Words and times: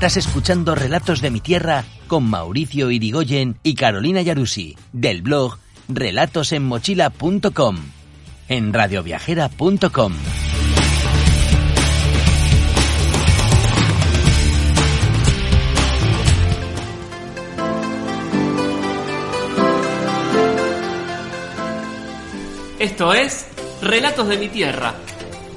Estás 0.00 0.16
escuchando 0.16 0.74
Relatos 0.74 1.20
de 1.20 1.30
mi 1.30 1.40
Tierra 1.40 1.84
con 2.06 2.24
Mauricio 2.24 2.90
Irigoyen 2.90 3.58
y 3.62 3.74
Carolina 3.74 4.22
Yarusi, 4.22 4.74
del 4.94 5.20
blog 5.20 5.58
relatosenmochila.com, 5.88 7.76
en 8.48 8.72
radioviajera.com. 8.72 10.14
Esto 22.78 23.12
es 23.12 23.48
Relatos 23.82 24.28
de 24.28 24.38
mi 24.38 24.48
Tierra, 24.48 24.94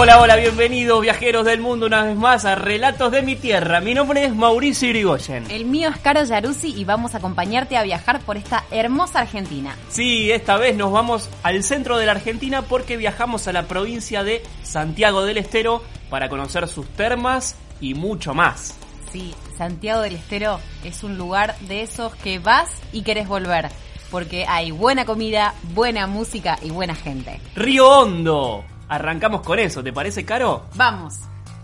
Hola, 0.00 0.20
hola, 0.20 0.36
bienvenidos 0.36 1.02
viajeros 1.02 1.44
del 1.44 1.60
mundo 1.60 1.86
una 1.86 2.04
vez 2.04 2.16
más 2.16 2.44
a 2.44 2.54
Relatos 2.54 3.10
de 3.10 3.20
mi 3.20 3.34
Tierra. 3.34 3.80
Mi 3.80 3.94
nombre 3.94 4.26
es 4.26 4.32
Mauricio 4.32 4.88
Irigoyen. 4.88 5.50
El 5.50 5.64
mío 5.64 5.88
es 5.88 5.98
Caro 5.98 6.22
Yaruzzi 6.22 6.68
y 6.68 6.84
vamos 6.84 7.14
a 7.14 7.18
acompañarte 7.18 7.76
a 7.76 7.82
viajar 7.82 8.20
por 8.20 8.36
esta 8.36 8.62
hermosa 8.70 9.18
Argentina. 9.22 9.76
Sí, 9.88 10.30
esta 10.30 10.56
vez 10.56 10.76
nos 10.76 10.92
vamos 10.92 11.28
al 11.42 11.64
centro 11.64 11.98
de 11.98 12.06
la 12.06 12.12
Argentina 12.12 12.62
porque 12.62 12.96
viajamos 12.96 13.48
a 13.48 13.52
la 13.52 13.64
provincia 13.64 14.22
de 14.22 14.40
Santiago 14.62 15.24
del 15.24 15.36
Estero 15.36 15.82
para 16.10 16.28
conocer 16.28 16.68
sus 16.68 16.88
termas 16.90 17.56
y 17.80 17.94
mucho 17.94 18.34
más. 18.34 18.76
Sí, 19.10 19.34
Santiago 19.56 20.02
del 20.02 20.14
Estero 20.14 20.60
es 20.84 21.02
un 21.02 21.18
lugar 21.18 21.58
de 21.62 21.82
esos 21.82 22.14
que 22.14 22.38
vas 22.38 22.70
y 22.92 23.02
querés 23.02 23.26
volver. 23.26 23.68
Porque 24.12 24.46
hay 24.46 24.70
buena 24.70 25.04
comida, 25.04 25.54
buena 25.74 26.06
música 26.06 26.56
y 26.62 26.70
buena 26.70 26.94
gente. 26.94 27.40
Río 27.56 27.90
Hondo. 27.90 28.64
Arrancamos 28.88 29.42
con 29.42 29.58
eso, 29.58 29.82
¿te 29.82 29.92
parece 29.92 30.24
caro? 30.24 30.64
Vamos. 30.74 31.14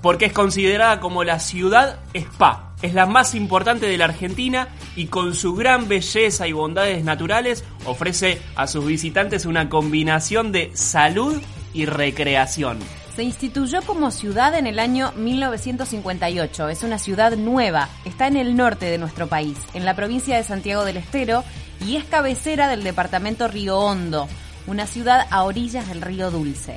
Porque 0.02 0.26
es 0.26 0.32
considerada 0.32 1.00
como 1.00 1.24
la 1.24 1.40
ciudad 1.40 1.98
spa. 2.12 2.74
Es 2.82 2.92
la 2.92 3.06
más 3.06 3.34
importante 3.34 3.86
de 3.86 3.96
la 3.96 4.04
Argentina 4.04 4.68
y 4.94 5.06
con 5.06 5.34
su 5.34 5.54
gran 5.54 5.88
belleza 5.88 6.46
y 6.46 6.52
bondades 6.52 7.02
naturales 7.02 7.64
ofrece 7.86 8.42
a 8.56 8.66
sus 8.66 8.84
visitantes 8.84 9.46
una 9.46 9.70
combinación 9.70 10.52
de 10.52 10.70
salud 10.74 11.40
y 11.72 11.86
recreación. 11.86 12.78
Se 13.16 13.22
instituyó 13.22 13.80
como 13.82 14.10
ciudad 14.10 14.54
en 14.56 14.66
el 14.66 14.78
año 14.78 15.12
1958. 15.16 16.68
Es 16.68 16.82
una 16.82 16.98
ciudad 16.98 17.36
nueva. 17.36 17.88
Está 18.04 18.26
en 18.26 18.36
el 18.36 18.56
norte 18.56 18.86
de 18.86 18.98
nuestro 18.98 19.28
país, 19.28 19.56
en 19.72 19.84
la 19.84 19.94
provincia 19.94 20.36
de 20.36 20.42
Santiago 20.42 20.84
del 20.84 20.96
Estero, 20.96 21.44
y 21.86 21.96
es 21.96 22.04
cabecera 22.04 22.68
del 22.68 22.82
departamento 22.82 23.46
Río 23.46 23.78
Hondo, 23.78 24.28
una 24.66 24.86
ciudad 24.86 25.26
a 25.30 25.44
orillas 25.44 25.88
del 25.88 26.02
río 26.02 26.30
Dulce. 26.30 26.76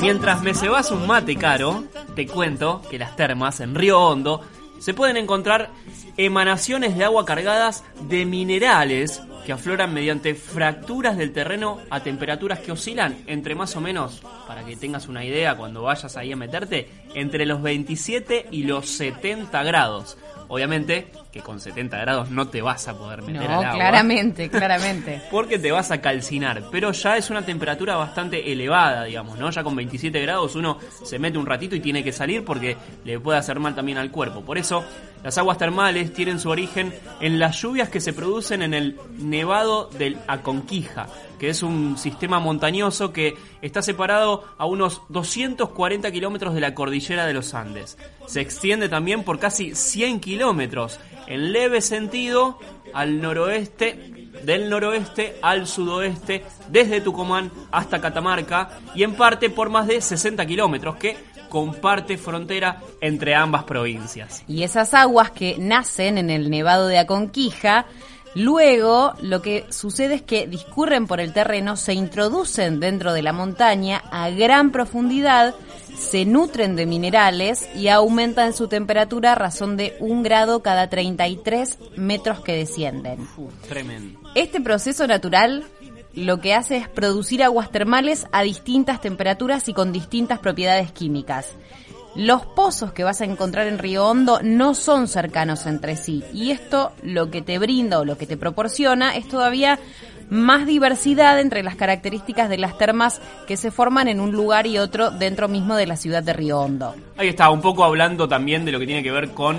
Mientras 0.00 0.42
me 0.42 0.54
cebas 0.54 0.90
un 0.90 1.06
mate 1.06 1.36
caro, 1.36 1.84
te 2.14 2.26
cuento 2.26 2.82
que 2.90 2.98
las 2.98 3.16
termas 3.16 3.60
en 3.60 3.74
Río 3.74 4.00
Hondo 4.00 4.40
se 4.78 4.94
pueden 4.94 5.16
encontrar 5.16 5.70
emanaciones 6.16 6.96
de 6.98 7.04
agua 7.04 7.24
cargadas 7.24 7.84
de 8.08 8.26
minerales 8.26 9.22
que 9.46 9.52
afloran 9.52 9.94
mediante 9.94 10.34
fracturas 10.34 11.16
del 11.16 11.32
terreno 11.32 11.78
a 11.90 12.00
temperaturas 12.00 12.60
que 12.60 12.72
oscilan 12.72 13.22
entre 13.26 13.54
más 13.54 13.76
o 13.76 13.80
menos, 13.80 14.22
para 14.46 14.64
que 14.64 14.76
tengas 14.76 15.08
una 15.08 15.24
idea 15.24 15.56
cuando 15.56 15.82
vayas 15.82 16.16
ahí 16.16 16.32
a 16.32 16.36
meterte, 16.36 16.90
entre 17.14 17.46
los 17.46 17.62
27 17.62 18.48
y 18.50 18.64
los 18.64 18.88
70 18.88 19.62
grados. 19.62 20.18
Obviamente 20.48 21.10
que 21.32 21.40
con 21.40 21.60
70 21.60 21.98
grados 21.98 22.30
no 22.30 22.48
te 22.48 22.60
vas 22.60 22.86
a 22.88 22.96
poder 22.98 23.22
meter 23.22 23.42
No, 23.48 23.58
al 23.58 23.64
agua. 23.64 23.74
claramente, 23.74 24.50
claramente. 24.50 25.22
Porque 25.30 25.58
te 25.58 25.72
vas 25.72 25.90
a 25.90 26.00
calcinar, 26.02 26.64
pero 26.70 26.92
ya 26.92 27.16
es 27.16 27.30
una 27.30 27.40
temperatura 27.42 27.96
bastante 27.96 28.52
elevada, 28.52 29.04
digamos, 29.04 29.38
¿no? 29.38 29.50
Ya 29.50 29.64
con 29.64 29.74
27 29.74 30.20
grados 30.20 30.54
uno 30.56 30.78
se 31.02 31.18
mete 31.18 31.38
un 31.38 31.46
ratito 31.46 31.74
y 31.74 31.80
tiene 31.80 32.04
que 32.04 32.12
salir 32.12 32.44
porque 32.44 32.76
le 33.04 33.18
puede 33.18 33.38
hacer 33.38 33.58
mal 33.58 33.74
también 33.74 33.96
al 33.96 34.10
cuerpo. 34.10 34.42
Por 34.42 34.58
eso, 34.58 34.84
las 35.24 35.38
aguas 35.38 35.56
termales 35.56 36.12
tienen 36.12 36.38
su 36.38 36.50
origen 36.50 36.92
en 37.20 37.38
las 37.38 37.60
lluvias 37.62 37.88
que 37.88 38.00
se 38.00 38.12
producen 38.12 38.60
en 38.60 38.74
el 38.74 38.98
Nevado 39.18 39.86
del 39.98 40.18
Aconquija, 40.28 41.06
que 41.38 41.48
es 41.48 41.62
un 41.62 41.96
sistema 41.96 42.40
montañoso 42.40 43.12
que 43.12 43.34
está 43.62 43.80
separado 43.80 44.44
a 44.58 44.66
unos 44.66 45.00
240 45.08 46.10
kilómetros 46.12 46.54
de 46.54 46.60
la 46.60 46.74
cordillera 46.74 47.26
de 47.26 47.32
los 47.32 47.54
Andes. 47.54 47.96
Se 48.26 48.40
extiende 48.40 48.88
también 48.88 49.24
por 49.24 49.38
casi 49.38 49.74
100 49.74 50.20
kilómetros 50.20 51.00
en 51.26 51.52
leve 51.52 51.80
sentido 51.80 52.58
al 52.92 53.20
noroeste, 53.20 54.30
del 54.44 54.68
noroeste 54.68 55.38
al 55.42 55.66
sudoeste, 55.66 56.44
desde 56.68 57.00
Tucumán 57.00 57.50
hasta 57.70 58.00
Catamarca 58.00 58.78
y 58.94 59.02
en 59.02 59.14
parte 59.14 59.50
por 59.50 59.70
más 59.70 59.86
de 59.86 60.00
60 60.00 60.44
kilómetros 60.46 60.96
que 60.96 61.16
comparte 61.52 62.16
frontera 62.16 62.80
entre 63.02 63.34
ambas 63.34 63.64
provincias. 63.64 64.42
Y 64.48 64.62
esas 64.62 64.94
aguas 64.94 65.32
que 65.32 65.58
nacen 65.58 66.16
en 66.16 66.30
el 66.30 66.48
Nevado 66.48 66.86
de 66.86 66.98
Aconquija, 66.98 67.84
luego 68.34 69.12
lo 69.20 69.42
que 69.42 69.66
sucede 69.68 70.14
es 70.14 70.22
que 70.22 70.46
discurren 70.46 71.06
por 71.06 71.20
el 71.20 71.34
terreno, 71.34 71.76
se 71.76 71.92
introducen 71.92 72.80
dentro 72.80 73.12
de 73.12 73.20
la 73.20 73.34
montaña 73.34 74.02
a 74.10 74.30
gran 74.30 74.72
profundidad, 74.72 75.54
se 75.96 76.24
nutren 76.24 76.76
de 76.76 76.86
minerales 76.86 77.68
y 77.74 77.88
aumentan 77.88 78.54
su 78.54 78.68
temperatura 78.68 79.32
a 79.32 79.36
razón 79.36 79.76
de 79.76 79.96
un 80.00 80.22
grado 80.22 80.62
cada 80.62 80.88
33 80.88 81.78
metros 81.96 82.40
que 82.40 82.54
descienden. 82.54 83.26
Tremendo. 83.68 84.20
Este 84.34 84.60
proceso 84.60 85.06
natural 85.06 85.64
lo 86.14 86.40
que 86.40 86.54
hace 86.54 86.76
es 86.76 86.88
producir 86.88 87.42
aguas 87.42 87.70
termales 87.70 88.26
a 88.32 88.42
distintas 88.42 89.00
temperaturas 89.00 89.68
y 89.68 89.74
con 89.74 89.92
distintas 89.92 90.38
propiedades 90.38 90.92
químicas. 90.92 91.46
Los 92.14 92.44
pozos 92.44 92.92
que 92.92 93.04
vas 93.04 93.22
a 93.22 93.24
encontrar 93.24 93.66
en 93.66 93.78
Río 93.78 94.06
Hondo 94.06 94.40
no 94.42 94.74
son 94.74 95.08
cercanos 95.08 95.64
entre 95.64 95.96
sí 95.96 96.22
y 96.34 96.50
esto 96.50 96.92
lo 97.02 97.30
que 97.30 97.40
te 97.40 97.58
brinda 97.58 98.00
o 98.00 98.04
lo 98.04 98.18
que 98.18 98.26
te 98.26 98.36
proporciona 98.36 99.16
es 99.16 99.26
todavía 99.28 99.78
más 100.32 100.66
diversidad 100.66 101.38
entre 101.38 101.62
las 101.62 101.76
características 101.76 102.48
de 102.48 102.56
las 102.56 102.78
termas 102.78 103.20
que 103.46 103.58
se 103.58 103.70
forman 103.70 104.08
en 104.08 104.18
un 104.18 104.32
lugar 104.32 104.66
y 104.66 104.78
otro 104.78 105.10
dentro 105.10 105.46
mismo 105.46 105.76
de 105.76 105.86
la 105.86 105.96
ciudad 105.96 106.22
de 106.22 106.32
Río 106.32 106.58
Hondo. 106.58 106.94
Ahí 107.18 107.28
está, 107.28 107.50
un 107.50 107.60
poco 107.60 107.84
hablando 107.84 108.26
también 108.26 108.64
de 108.64 108.72
lo 108.72 108.78
que 108.78 108.86
tiene 108.86 109.02
que 109.02 109.12
ver 109.12 109.32
con 109.32 109.58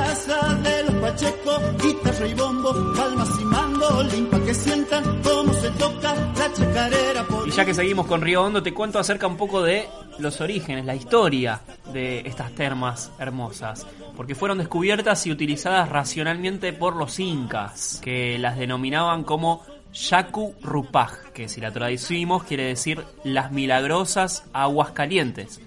Y 7.45 7.51
ya 7.51 7.65
que 7.65 7.73
seguimos 7.73 8.07
con 8.07 8.21
Río 8.21 8.43
Hondo, 8.43 8.63
te 8.63 8.73
cuento 8.73 8.99
acerca 8.99 9.27
un 9.27 9.37
poco 9.37 9.61
de 9.61 9.87
los 10.19 10.41
orígenes, 10.41 10.85
la 10.85 10.95
historia 10.95 11.61
de 11.91 12.19
estas 12.21 12.53
termas 12.53 13.11
hermosas. 13.19 13.85
Porque 14.15 14.35
fueron 14.35 14.57
descubiertas 14.57 15.25
y 15.27 15.31
utilizadas 15.31 15.89
racionalmente 15.89 16.73
por 16.73 16.95
los 16.95 17.19
incas, 17.19 17.99
que 18.01 18.37
las 18.37 18.57
denominaban 18.57 19.23
como 19.23 19.63
Yacu 19.93 20.55
Rupaj, 20.61 21.31
que 21.33 21.49
si 21.49 21.59
la 21.59 21.71
traducimos 21.71 22.43
quiere 22.43 22.63
decir 22.65 23.03
las 23.23 23.51
milagrosas 23.51 24.45
aguas 24.53 24.91
calientes. 24.91 25.59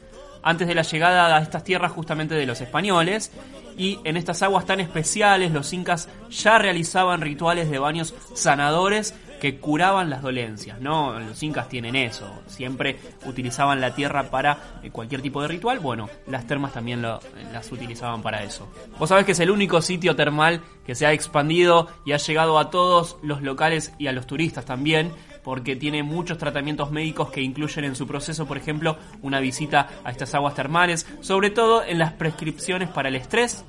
Antes 0.43 0.69
de 0.69 0.75
la 0.75 0.83
llegada 0.83 1.35
a 1.35 1.41
estas 1.41 1.65
tierras 1.65 1.93
justamente 1.93 2.35
de 2.35 2.47
los 2.47 2.61
españoles, 2.61 3.33
y 3.77 3.99
en 4.05 4.17
estas 4.17 4.43
aguas 4.43 4.67
tan 4.67 4.81
especiales 4.81 5.53
los 5.53 5.73
incas 5.73 6.09
ya 6.31 6.59
realizaban 6.59 7.21
rituales 7.21 7.71
de 7.71 7.79
baños 7.79 8.15
sanadores 8.35 9.15
que 9.41 9.59
curaban 9.59 10.09
las 10.09 10.23
dolencias, 10.23 10.81
¿no? 10.81 11.19
Los 11.19 11.43
incas 11.43 11.69
tienen 11.69 11.97
eso, 11.97 12.27
siempre 12.47 12.99
utilizaban 13.27 13.79
la 13.79 13.95
tierra 13.95 14.31
para 14.31 14.81
eh, 14.83 14.91
cualquier 14.91 15.21
tipo 15.21 15.43
de 15.43 15.49
ritual, 15.49 15.81
bueno, 15.81 16.09
las 16.27 16.47
termas 16.47 16.73
también 16.73 17.03
lo, 17.03 17.21
las 17.53 17.71
utilizaban 17.71 18.23
para 18.23 18.43
eso. 18.43 18.67
Vos 18.99 19.11
sabés 19.11 19.27
que 19.27 19.33
es 19.33 19.41
el 19.41 19.51
único 19.51 19.83
sitio 19.83 20.17
termal 20.17 20.63
que 20.87 20.95
se 20.95 21.05
ha 21.05 21.13
expandido 21.13 21.89
y 22.07 22.13
ha 22.13 22.17
llegado 22.17 22.59
a 22.59 22.71
todos 22.71 23.19
los 23.23 23.43
locales 23.43 23.93
y 23.99 24.07
a 24.07 24.13
los 24.13 24.27
turistas 24.27 24.65
también, 24.65 25.13
porque 25.45 25.77
tiene 25.77 26.03
muchos 26.03 26.39
tratamientos 26.39 26.91
médicos 26.91 27.31
que 27.31 27.43
incluyen 27.43 27.85
en 27.85 27.95
su 27.95 28.07
proceso, 28.07 28.47
por 28.47 28.57
ejemplo, 28.57 28.97
una 29.23 29.39
visita 29.39 29.89
a 30.03 30.11
estas 30.11 30.35
aguas 30.35 30.55
termales, 30.55 31.07
sobre 31.21 31.51
todo 31.51 31.85
en 31.85 31.99
las 31.99 32.15
prescripciones 32.15 32.89
para 32.89 33.11
el 33.11 33.17
estrés, 33.17 33.65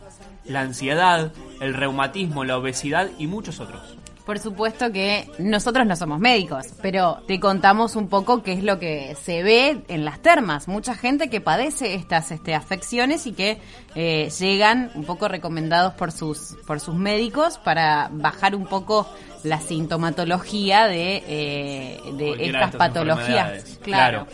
la 0.46 0.62
ansiedad, 0.62 1.34
el 1.60 1.74
reumatismo, 1.74 2.46
la 2.46 2.58
obesidad 2.58 3.10
y 3.20 3.28
muchos 3.28 3.60
otros. 3.60 3.98
Por 4.26 4.40
supuesto 4.40 4.92
que 4.92 5.30
nosotros 5.38 5.86
no 5.86 5.96
somos 5.96 6.20
médicos, 6.20 6.66
pero 6.82 7.22
te 7.28 7.40
contamos 7.40 7.96
un 7.96 8.08
poco 8.08 8.42
qué 8.42 8.54
es 8.54 8.64
lo 8.64 8.80
que 8.80 9.16
se 9.22 9.44
ve 9.44 9.84
en 9.88 10.04
las 10.04 10.20
termas. 10.20 10.68
Mucha 10.68 10.96
gente 10.96 11.30
que 11.30 11.42
padece 11.42 11.94
estas 11.94 12.32
este, 12.32 12.56
afecciones 12.56 13.28
y 13.28 13.34
que 13.34 13.60
eh, 13.94 14.32
llegan 14.40 14.92
un 14.96 15.06
poco 15.06 15.28
recomendados 15.28 15.94
por 15.94 16.12
sus, 16.12 16.58
por 16.66 16.80
sus 16.80 16.96
médicos 16.96 17.60
para 17.60 18.10
bajar 18.12 18.56
un 18.56 18.66
poco 18.66 19.08
la 19.44 19.62
sintomatología 19.62 20.88
de, 20.88 21.24
eh, 21.28 22.00
de 22.18 22.48
estas 22.48 22.76
patologías. 22.76 23.78
claro. 23.84 24.26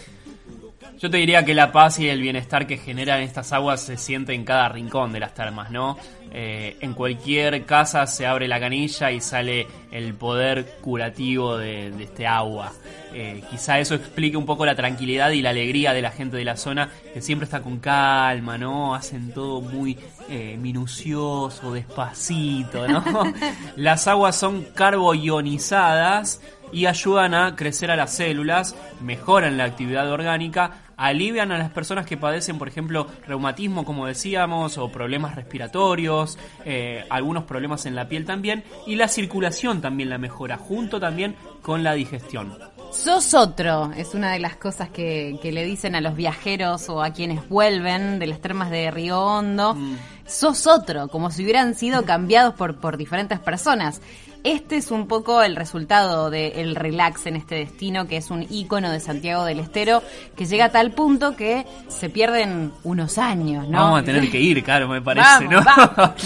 Yo 1.02 1.10
te 1.10 1.18
diría 1.18 1.44
que 1.44 1.56
la 1.56 1.72
paz 1.72 1.98
y 1.98 2.10
el 2.10 2.22
bienestar 2.22 2.68
que 2.68 2.78
generan 2.78 3.22
estas 3.22 3.52
aguas 3.54 3.82
se 3.82 3.98
siente 3.98 4.36
en 4.36 4.46
cada 4.46 4.70
rincón 4.70 5.12
de 5.12 5.20
las 5.20 5.34
termas, 5.34 5.72
¿no? 5.72 5.98
Eh, 6.32 6.78
en 6.80 6.94
cualquier 6.94 7.66
casa 7.66 8.06
se 8.06 8.28
abre 8.28 8.48
la 8.48 8.60
canilla 8.60 9.10
y 9.10 9.20
sale 9.20 9.66
el 9.90 10.14
poder 10.14 10.78
curativo 10.80 11.58
de, 11.58 11.88
este 12.04 12.28
agua. 12.28 12.72
Eh, 13.16 13.42
quizá 13.50 13.80
eso 13.80 13.96
explique 13.96 14.38
un 14.38 14.46
poco 14.46 14.64
la 14.64 14.76
tranquilidad 14.76 15.32
y 15.32 15.42
la 15.42 15.50
alegría 15.50 15.92
de 15.92 16.04
la 16.04 16.12
gente 16.12 16.38
de 16.38 16.46
la 16.46 16.56
zona, 16.56 16.92
que 17.12 17.20
siempre 17.20 17.46
está 17.46 17.64
con 17.64 17.80
calma, 17.80 18.60
¿no? 18.60 18.94
Hacen 18.94 19.34
todo 19.34 19.60
muy 19.60 19.98
eh, 20.30 20.56
minucioso, 20.62 21.74
despacito, 21.74 22.88
¿no? 22.88 23.04
Las 23.76 24.08
aguas 24.08 24.36
son 24.36 24.66
carboionizadas 24.76 26.42
y 26.72 26.86
ayudan 26.86 27.34
a 27.34 27.56
crecer 27.56 27.92
a 27.92 27.96
las 27.96 28.14
células, 28.14 28.76
mejoran 29.02 29.58
la 29.58 29.66
actividad 29.66 30.12
orgánica, 30.12 30.72
alivian 30.98 31.52
a 31.52 31.58
las 31.58 31.72
personas 31.72 32.06
que 32.06 32.16
padecen, 32.16 32.60
por 32.60 32.68
ejemplo, 32.68 33.08
reumatismo, 33.28 33.84
como 33.86 34.06
decíamos, 34.06 34.78
o 34.78 34.92
problemas 34.92 35.36
respiratorios, 35.36 36.38
eh, 36.64 37.06
algunos 37.10 37.46
problemas 37.46 37.86
en 37.88 37.96
la 37.96 38.08
piel 38.08 38.26
también, 38.26 38.64
y 38.86 38.96
la 38.96 39.08
circulación 39.08 39.82
también 39.82 40.10
la 40.10 40.20
mejora, 40.20 40.58
junto 40.58 41.00
también 41.00 41.36
con 41.64 41.84
la 41.84 41.94
digestión. 41.94 42.56
Sos 42.92 43.34
otro, 43.34 43.92
es 43.94 44.14
una 44.14 44.34
de 44.34 44.40
las 44.40 44.58
cosas 44.58 44.90
que, 44.90 45.40
le 45.42 45.64
dicen 45.64 45.96
a 45.96 46.02
los 46.02 46.16
viajeros 46.16 46.90
o 46.90 47.02
a 47.02 47.12
quienes 47.12 47.48
vuelven 47.48 48.20
de 48.20 48.28
las 48.28 48.42
termas 48.42 48.70
de 48.70 48.92
Río 48.92 49.20
Hondo. 49.20 49.76
Mm. 49.76 49.98
Sos 50.28 50.68
otro, 50.68 51.08
como 51.08 51.32
si 51.32 51.44
hubieran 51.44 51.74
sido 51.74 52.04
cambiados 52.06 52.54
por, 52.54 52.80
por 52.80 52.98
diferentes 52.98 53.40
personas. 53.40 54.02
Este 54.44 54.78
es 54.78 54.90
un 54.90 55.08
poco 55.08 55.44
el 55.44 55.56
resultado 55.56 56.32
del 56.32 56.76
relax 56.76 57.28
en 57.28 57.36
este 57.36 57.56
destino, 57.56 58.08
que 58.08 58.18
es 58.18 58.32
un 58.32 58.48
ícono 58.50 58.92
de 58.92 59.00
Santiago 59.00 59.46
del 59.46 59.60
Estero, 59.60 60.02
que 60.36 60.46
llega 60.46 60.66
a 60.66 60.70
tal 60.70 60.92
punto 60.92 61.36
que 61.36 61.66
se 61.90 62.10
pierden 62.10 62.72
unos 62.84 63.20
años, 63.20 63.68
¿no? 63.68 63.78
Vamos 63.80 64.02
a 64.02 64.04
tener 64.04 64.32
que 64.32 64.40
ir, 64.40 64.64
claro, 64.64 64.88
me 64.88 65.02
parece, 65.02 65.48
¿no? 65.48 65.62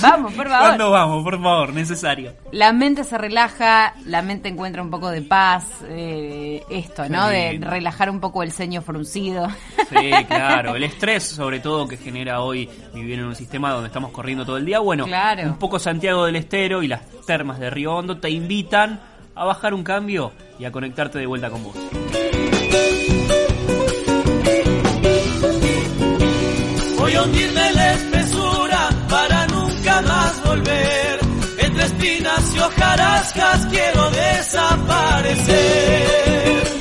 Vamos, 0.02 0.34
por 0.34 0.48
favor. 0.48 0.68
¿Cuándo 0.68 0.92
vamos? 0.92 1.24
Por 1.24 1.42
favor, 1.42 1.74
necesario. 1.74 2.34
La 2.52 2.72
mente 2.72 3.04
se 3.04 3.18
relaja, 3.18 3.94
la 4.06 4.22
mente 4.22 4.48
encuentra 4.48 4.82
un 4.82 4.90
poco 4.90 5.10
de 5.10 5.22
paz, 5.22 5.66
eh, 5.90 6.64
esto, 6.70 7.10
¿no? 7.10 7.28
De 7.28 7.60
relajar 7.60 8.10
un 8.10 8.22
poco 8.22 8.44
el 8.44 8.52
ceño 8.54 8.82
fruncido. 8.82 9.50
Sí, 9.90 10.10
claro. 10.28 10.76
El 10.76 10.84
estrés, 10.84 11.24
sobre 11.24 11.60
todo, 11.60 11.88
que 11.88 11.98
genera 11.98 12.42
hoy 12.42 12.70
vivir 12.94 13.20
en 13.20 13.26
un 13.26 13.36
sistema 13.36 13.72
donde 13.72 13.88
estamos 13.88 14.12
corriendo 14.12 14.46
todo 14.46 14.58
el 14.58 14.66
día. 14.66 14.80
Bueno, 14.80 15.06
un 15.06 15.58
poco 15.58 15.80
Santiago 15.80 16.26
del 16.26 16.38
Estero 16.38 16.82
y 16.82 16.88
las 16.88 17.02
termas 17.26 17.60
de 17.60 17.70
Río 17.70 18.05
Hondo 18.06 18.19
te 18.19 18.30
invitan 18.30 19.00
a 19.34 19.46
bajar 19.46 19.74
un 19.74 19.84
cambio 19.84 20.31
y 20.60 20.66
a 20.66 20.72
conectarte 20.72 21.18
de 21.18 21.25
vuelta 21.25 21.50
con 21.50 21.63
vos. 21.63 21.75
Voy 27.00 27.16
a 27.16 27.24
hundirme 27.24 27.74
la 27.74 27.94
espesura 27.94 28.90
para 29.10 29.48
nunca 29.48 30.02
más 30.04 30.44
volver. 30.46 31.19
Entre 31.57 31.84
espinas 31.84 32.56
y 32.56 32.60
hojarascas 32.60 33.66
quiero 33.72 34.12
desaparecer. 34.12 36.75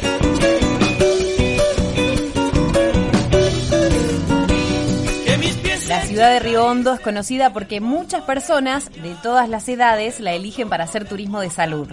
Ciudad 6.15 6.31
de 6.31 6.39
Río 6.39 6.65
Hondo 6.65 6.95
es 6.95 7.01
conocida 7.01 7.53
porque 7.53 7.81
muchas 7.81 8.23
personas 8.23 8.89
de 9.03 9.17
todas 9.21 9.49
las 9.49 9.69
edades 9.69 10.21
la 10.21 10.33
eligen 10.33 10.69
para 10.69 10.85
hacer 10.85 11.09
turismo 11.09 11.41
de 11.41 11.51
salud. 11.51 11.89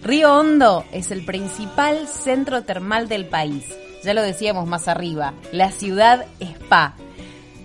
Río 0.00 0.32
Hondo 0.32 0.84
es 0.92 1.10
el 1.10 1.24
principal 1.24 2.06
centro 2.06 2.62
termal 2.62 3.08
del 3.08 3.26
país. 3.26 3.64
Ya 4.04 4.14
lo 4.14 4.22
decíamos 4.22 4.68
más 4.68 4.86
arriba, 4.86 5.34
la 5.50 5.72
ciudad 5.72 6.24
spa. 6.38 6.94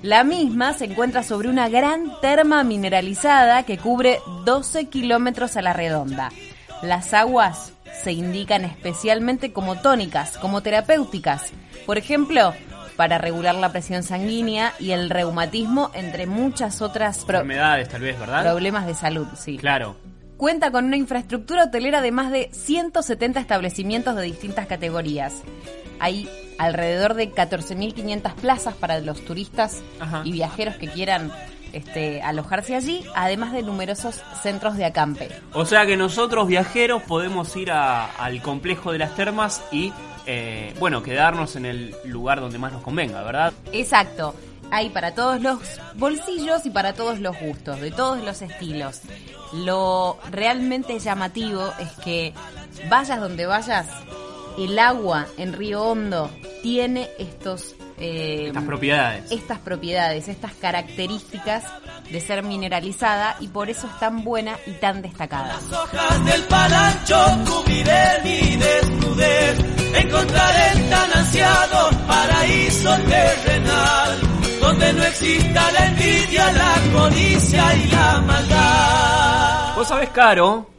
La 0.02 0.24
misma 0.24 0.74
se 0.74 0.86
encuentra 0.86 1.22
sobre 1.22 1.48
una 1.48 1.70
gran 1.70 2.20
terma 2.22 2.64
mineralizada 2.64 3.62
que 3.62 3.78
cubre 3.78 4.20
12 4.46 4.86
kilómetros 4.86 5.58
a 5.58 5.62
la 5.62 5.74
redonda. 5.74 6.32
Las 6.82 7.14
aguas 7.14 7.72
se 8.04 8.14
indican 8.14 8.66
especialmente 8.66 9.54
como 9.54 9.80
tónicas, 9.80 10.40
como 10.40 10.64
terapéuticas. 10.64 11.52
Por 11.86 12.00
ejemplo, 12.00 12.56
para 13.00 13.18
regular 13.18 13.56
la 13.56 13.72
presión 13.72 14.04
sanguínea 14.04 14.74
y 14.78 14.92
el 14.92 15.10
reumatismo, 15.10 15.90
entre 15.94 16.28
muchas 16.28 16.82
otras 16.82 17.22
enfermedades, 17.22 17.88
tal 17.88 18.02
vez, 18.02 18.20
¿verdad? 18.20 18.44
Problemas 18.44 18.86
de 18.86 18.94
salud, 18.94 19.26
sí. 19.38 19.58
Claro. 19.58 19.96
Cuenta 20.36 20.70
con 20.70 20.84
una 20.84 20.98
infraestructura 20.98 21.64
hotelera 21.64 22.02
de 22.02 22.12
más 22.12 22.30
de 22.30 22.50
170 22.52 23.40
establecimientos 23.40 24.18
de 24.18 24.24
distintas 24.24 24.68
categorías. 24.68 25.44
Hay 26.02 26.30
alrededor 26.58 27.14
de 27.14 27.32
14.500 27.32 28.34
plazas 28.34 28.74
para 28.74 29.00
los 29.00 29.24
turistas 29.24 29.82
y 30.26 30.34
viajeros 30.34 30.76
que 30.76 30.90
quieran 30.90 31.32
este, 31.72 32.22
alojarse 32.22 32.76
allí, 32.76 33.06
además 33.16 33.54
de 33.54 33.64
numerosos 33.64 34.22
centros 34.42 34.76
de 34.76 34.84
acampe. 34.84 35.30
O 35.54 35.64
sea 35.66 35.86
que 35.86 35.96
nosotros 35.96 36.50
viajeros 36.50 37.02
podemos 37.04 37.56
ir 37.56 37.72
al 37.72 38.42
complejo 38.42 38.92
de 38.92 38.98
las 38.98 39.16
termas 39.16 39.64
y 39.72 39.94
eh, 40.32 40.76
bueno, 40.78 41.02
quedarnos 41.02 41.56
en 41.56 41.66
el 41.66 41.96
lugar 42.06 42.40
donde 42.40 42.60
más 42.60 42.72
nos 42.72 42.84
convenga, 42.84 43.24
¿verdad? 43.24 43.52
Exacto. 43.72 44.36
Hay 44.70 44.92
para 44.92 45.16
todos 45.16 45.42
los 45.42 45.58
bolsillos 45.96 46.68
y 46.68 46.70
para 46.70 46.94
todos 46.94 47.20
los 47.20 47.36
gustos, 47.40 47.82
de 47.82 47.90
todos 47.90 48.24
los 48.24 48.44
estilos. 48.44 49.02
Lo 49.54 50.20
realmente 50.30 51.00
llamativo 51.00 51.68
es 51.80 51.90
que 52.04 52.36
vayas 52.88 53.20
donde 53.20 53.48
vayas, 53.48 53.88
el 54.60 54.78
agua 54.78 55.26
en 55.40 55.54
Río 55.54 55.82
Hondo 55.82 56.30
tiene 56.62 57.10
estos 57.18 57.76
eh, 58.00 58.48
estas 58.48 58.64
propiedades. 58.64 59.32
Estas 59.32 59.60
propiedades, 59.60 60.28
estas 60.28 60.54
características 60.54 61.64
de 62.10 62.22
ser 62.22 62.44
mineralizada 62.44 63.36
y 63.40 63.48
por 63.48 63.70
eso 63.70 63.88
es 63.88 64.00
tan 64.00 64.24
buena 64.24 64.58
y 64.66 64.72
tan 64.74 65.02
destacada. 65.02 65.48
Las 65.48 65.72
hojas 65.72 66.26
del 66.26 66.44
palancho 66.44 67.26
cubriré 67.46 68.04
mi 68.24 68.56
desnudez, 68.56 69.60
encontraré 69.96 70.80
el 70.80 70.90
tan 70.90 71.18
ansiado 71.18 71.90
paraíso 72.08 72.96
terrenal, 73.08 74.20
donde 74.62 74.94
no 74.94 75.04
exista 75.04 75.72
la 75.72 75.86
envidia, 75.88 76.52
la 76.54 76.76
codicia 76.94 77.76
y 77.76 77.88
la 77.88 78.22
maldad. 78.22 79.76
Vos 79.76 79.88
sabés, 79.88 80.10
Caro, 80.10 80.70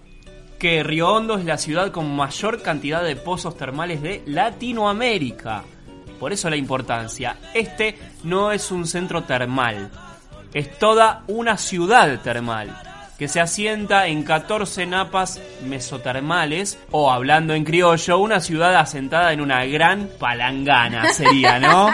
que 0.59 0.83
Río 0.83 1.09
Hondo 1.09 1.39
es 1.39 1.45
la 1.45 1.57
ciudad 1.57 1.91
con 1.91 2.15
mayor 2.15 2.61
cantidad 2.61 3.03
de 3.03 3.17
pozos 3.17 3.57
termales 3.57 4.03
de 4.03 4.23
Latinoamérica. 4.27 5.65
Por 6.21 6.33
eso 6.33 6.51
la 6.51 6.57
importancia. 6.57 7.37
Este 7.55 7.99
no 8.23 8.53
es 8.53 8.71
un 8.71 8.87
centro 8.87 9.25
termal, 9.25 9.91
es 10.55 10.79
toda 10.79 11.25
una 11.27 11.57
ciudad 11.57 12.21
termal 12.21 12.77
que 13.21 13.29
se 13.29 13.39
asienta 13.39 14.07
en 14.07 14.23
14 14.23 14.87
napas 14.87 15.43
mesotermales, 15.67 16.79
o 16.91 17.13
hablando 17.13 17.53
en 17.53 17.65
criollo, 17.65 18.19
una 18.19 18.41
ciudad 18.41 18.75
asentada 18.77 19.35
en 19.35 19.43
una 19.43 19.63
gran 19.67 20.09
palangana 20.19 21.13
sería, 21.13 21.59
¿no? 21.59 21.91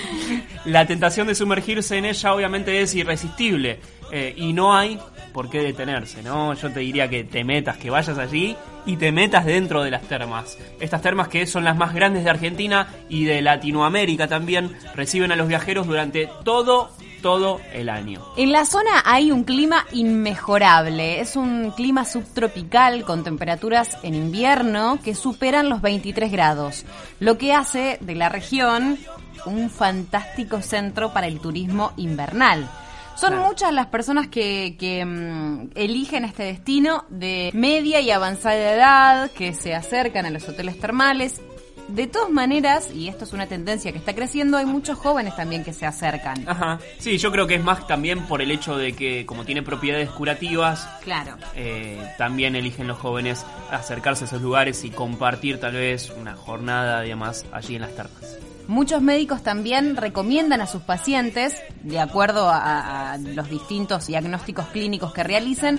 la 0.64 0.86
tentación 0.86 1.26
de 1.26 1.34
sumergirse 1.34 1.98
en 1.98 2.06
ella 2.06 2.32
obviamente 2.32 2.80
es 2.80 2.94
irresistible, 2.94 3.78
eh, 4.10 4.32
y 4.38 4.54
no 4.54 4.74
hay 4.74 4.98
por 5.34 5.50
qué 5.50 5.60
detenerse, 5.60 6.22
¿no? 6.22 6.54
Yo 6.54 6.70
te 6.70 6.80
diría 6.80 7.10
que 7.10 7.24
te 7.24 7.44
metas, 7.44 7.76
que 7.76 7.90
vayas 7.90 8.16
allí 8.16 8.56
y 8.86 8.96
te 8.96 9.12
metas 9.12 9.44
dentro 9.44 9.82
de 9.82 9.90
las 9.90 10.02
termas. 10.02 10.58
Estas 10.80 11.02
termas 11.02 11.28
que 11.28 11.46
son 11.46 11.64
las 11.64 11.76
más 11.76 11.94
grandes 11.94 12.24
de 12.24 12.30
Argentina 12.30 12.88
y 13.08 13.24
de 13.24 13.42
Latinoamérica 13.42 14.28
también 14.28 14.76
reciben 14.94 15.32
a 15.32 15.36
los 15.36 15.48
viajeros 15.48 15.86
durante 15.86 16.28
todo 16.44 16.90
todo 17.24 17.58
el 17.72 17.88
año. 17.88 18.20
En 18.36 18.52
la 18.52 18.66
zona 18.66 19.02
hay 19.06 19.32
un 19.32 19.44
clima 19.44 19.86
inmejorable. 19.92 21.20
Es 21.20 21.36
un 21.36 21.70
clima 21.70 22.04
subtropical 22.04 23.04
con 23.04 23.24
temperaturas 23.24 23.96
en 24.02 24.14
invierno 24.14 24.98
que 25.02 25.14
superan 25.14 25.70
los 25.70 25.80
23 25.80 26.30
grados, 26.30 26.84
lo 27.20 27.38
que 27.38 27.54
hace 27.54 27.96
de 28.02 28.14
la 28.14 28.28
región 28.28 28.98
un 29.46 29.70
fantástico 29.70 30.60
centro 30.60 31.12
para 31.12 31.26
el 31.26 31.40
turismo 31.40 31.92
invernal. 31.96 32.68
Son 33.16 33.30
Claro. 33.30 33.46
muchas 33.46 33.72
las 33.72 33.86
personas 33.86 34.26
que, 34.28 34.76
que, 34.78 35.04
mm, 35.04 35.70
eligen 35.76 36.24
este 36.24 36.42
destino 36.44 37.04
de 37.08 37.50
media 37.54 38.00
y 38.00 38.10
avanzada 38.10 38.54
edad, 38.74 39.30
que 39.30 39.54
se 39.54 39.74
acercan 39.74 40.26
a 40.26 40.30
los 40.30 40.48
hoteles 40.48 40.78
termales. 40.80 41.40
De 41.88 42.06
todas 42.06 42.30
maneras, 42.30 42.88
y 42.94 43.08
esto 43.08 43.24
es 43.24 43.34
una 43.34 43.46
tendencia 43.46 43.92
que 43.92 43.98
está 43.98 44.14
creciendo, 44.14 44.56
hay 44.56 44.64
muchos 44.64 44.98
jóvenes 44.98 45.36
también 45.36 45.62
que 45.62 45.74
se 45.74 45.84
acercan. 45.84 46.42
Ajá. 46.48 46.78
Sí, 46.98 47.18
yo 47.18 47.30
creo 47.30 47.46
que 47.46 47.56
es 47.56 47.62
más 47.62 47.86
también 47.86 48.20
por 48.26 48.40
el 48.40 48.50
hecho 48.50 48.78
de 48.78 48.94
que 48.94 49.26
como 49.26 49.44
tiene 49.44 49.62
propiedades 49.62 50.08
curativas, 50.10 50.88
Claro. 51.02 51.36
eh, 51.54 52.02
también 52.16 52.56
eligen 52.56 52.88
los 52.88 52.98
jóvenes 52.98 53.44
acercarse 53.70 54.24
a 54.24 54.26
esos 54.28 54.40
lugares 54.40 54.82
y 54.84 54.90
compartir 54.90 55.60
tal 55.60 55.74
vez 55.74 56.10
una 56.18 56.34
jornada 56.36 57.04
y 57.04 57.10
demás 57.10 57.44
allí 57.52 57.74
en 57.76 57.82
las 57.82 57.94
termas. 57.94 58.38
Muchos 58.66 59.02
médicos 59.02 59.42
también 59.42 59.96
recomiendan 59.96 60.60
a 60.62 60.66
sus 60.66 60.82
pacientes, 60.82 61.54
de 61.82 62.00
acuerdo 62.00 62.48
a, 62.50 63.18
los 63.18 63.50
distintos 63.50 64.06
diagnósticos 64.06 64.66
clínicos 64.68 65.12
que 65.12 65.22
realicen, 65.22 65.78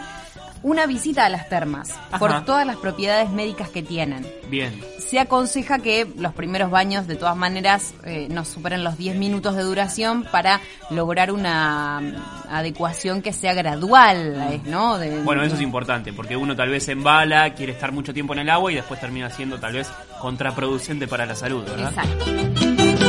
una 0.67 0.87
visita 0.87 1.25
a 1.27 1.29
las 1.29 1.47
termas, 1.47 1.91
Ajá. 1.91 2.17
por 2.17 2.43
todas 2.43 2.65
las 2.65 2.77
propiedades 2.77 3.29
médicas 3.29 3.69
que 3.69 3.83
tienen. 3.83 4.25
Bien. 4.49 4.81
Se 4.97 5.19
aconseja 5.19 5.77
que 5.77 6.07
los 6.17 6.33
primeros 6.33 6.71
baños, 6.71 7.05
de 7.05 7.15
todas 7.15 7.35
maneras, 7.37 7.93
eh, 8.03 8.27
no 8.31 8.43
superen 8.45 8.83
los 8.83 8.97
10 8.97 9.15
minutos 9.15 9.55
de 9.55 9.61
duración 9.61 10.25
para 10.31 10.61
lograr 10.89 11.31
una 11.31 12.01
mm, 12.01 12.49
adecuación 12.51 13.21
que 13.21 13.31
sea 13.31 13.53
gradual, 13.53 14.35
eh, 14.53 14.61
¿no? 14.65 14.97
De- 14.97 15.21
Bueno, 15.21 15.43
eso 15.43 15.53
es 15.55 15.61
importante, 15.61 16.13
porque 16.13 16.35
uno 16.35 16.55
tal 16.55 16.69
vez 16.69 16.83
se 16.85 16.93
embala, 16.93 17.53
quiere 17.53 17.71
estar 17.73 17.91
mucho 17.91 18.11
tiempo 18.11 18.33
en 18.33 18.39
el 18.39 18.49
agua 18.49 18.71
y 18.71 18.75
después 18.75 18.99
termina 18.99 19.29
siendo 19.29 19.59
tal 19.59 19.73
vez 19.73 19.87
contraproducente 20.19 21.07
para 21.07 21.27
la 21.27 21.35
salud, 21.35 21.63
¿verdad? 21.63 21.89
Exacto. 21.95 23.04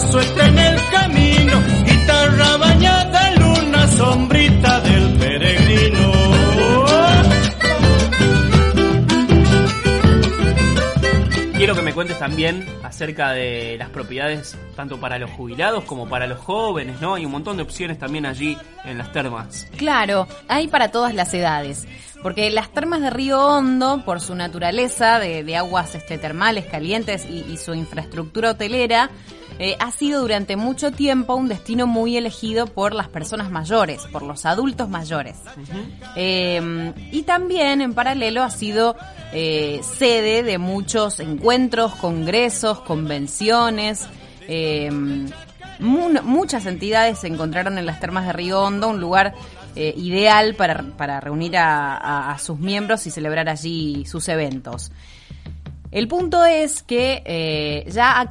Suelta 0.00 0.46
en 0.46 0.58
el 0.58 0.80
camino, 0.90 1.62
guitarra 1.84 2.56
bañada 2.56 3.28
en 3.28 3.40
luna, 3.40 3.86
sombrita 3.88 4.80
del 4.80 5.18
peregrino. 5.18 6.10
Quiero 11.60 11.74
que 11.74 11.82
me 11.82 11.92
cuentes 11.92 12.18
también 12.18 12.64
acerca 12.82 13.32
de 13.32 13.76
las 13.78 13.90
propiedades 13.90 14.56
tanto 14.74 14.98
para 14.98 15.18
los 15.18 15.30
jubilados 15.32 15.84
como 15.84 16.08
para 16.08 16.26
los 16.26 16.38
jóvenes, 16.38 17.02
¿no? 17.02 17.16
Hay 17.16 17.26
un 17.26 17.32
montón 17.32 17.58
de 17.58 17.62
opciones 17.62 17.98
también 17.98 18.24
allí 18.24 18.56
en 18.86 18.96
las 18.96 19.12
termas. 19.12 19.68
Claro, 19.76 20.26
hay 20.48 20.68
para 20.68 20.90
todas 20.90 21.12
las 21.14 21.34
edades. 21.34 21.86
Porque 22.22 22.48
las 22.50 22.72
termas 22.72 23.02
de 23.02 23.10
Río 23.10 23.46
Hondo, 23.46 24.02
por 24.06 24.22
su 24.22 24.34
naturaleza 24.34 25.18
de, 25.18 25.44
de 25.44 25.56
aguas 25.56 25.94
este, 25.94 26.16
termales 26.16 26.64
calientes 26.64 27.26
y, 27.28 27.44
y 27.50 27.58
su 27.58 27.74
infraestructura 27.74 28.52
hotelera, 28.52 29.10
eh, 29.60 29.76
ha 29.78 29.92
sido 29.92 30.22
durante 30.22 30.56
mucho 30.56 30.90
tiempo 30.90 31.34
un 31.36 31.46
destino 31.48 31.86
muy 31.86 32.16
elegido 32.16 32.66
por 32.66 32.94
las 32.94 33.08
personas 33.08 33.50
mayores, 33.50 34.00
por 34.10 34.22
los 34.22 34.44
adultos 34.46 34.88
mayores. 34.88 35.36
Eh, 36.16 36.92
y 37.12 37.22
también, 37.22 37.80
en 37.82 37.94
paralelo, 37.94 38.42
ha 38.42 38.50
sido 38.50 38.96
eh, 39.32 39.80
sede 39.98 40.42
de 40.42 40.58
muchos 40.58 41.20
encuentros, 41.20 41.94
congresos, 41.94 42.80
convenciones. 42.80 44.06
mu- 45.78 46.22
muchas 46.22 46.66
entidades 46.66 47.18
se 47.20 47.26
encontraron 47.28 47.78
en 47.78 47.86
las 47.86 48.00
termas 48.00 48.26
de 48.26 48.32
Río 48.32 48.60
Hondo, 48.62 48.88
un 48.88 49.00
lugar 49.00 49.34
eh, 49.76 49.94
ideal 49.96 50.54
para, 50.56 50.82
para 50.96 51.20
reunir 51.20 51.56
a, 51.56 51.96
a- 51.96 52.32
a 52.32 52.38
sus 52.38 52.58
miembros 52.58 53.06
y 53.06 53.10
celebrar 53.10 53.48
allí 53.48 54.04
sus 54.06 54.28
eventos. 54.28 54.90
El 55.90 56.06
punto 56.08 56.44
es 56.44 56.82
que 56.82 57.22
eh, 57.24 57.84
ya 57.90 58.26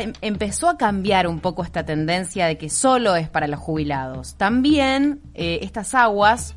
em- 0.00 0.12
empezó 0.20 0.68
a 0.68 0.76
cambiar 0.76 1.26
un 1.28 1.40
poco 1.40 1.62
esta 1.62 1.84
tendencia 1.84 2.46
de 2.46 2.58
que 2.58 2.68
solo 2.68 3.14
es 3.16 3.28
para 3.28 3.46
los 3.46 3.60
jubilados. 3.60 4.34
También 4.36 5.20
eh, 5.34 5.60
estas 5.62 5.94
aguas 5.94 6.54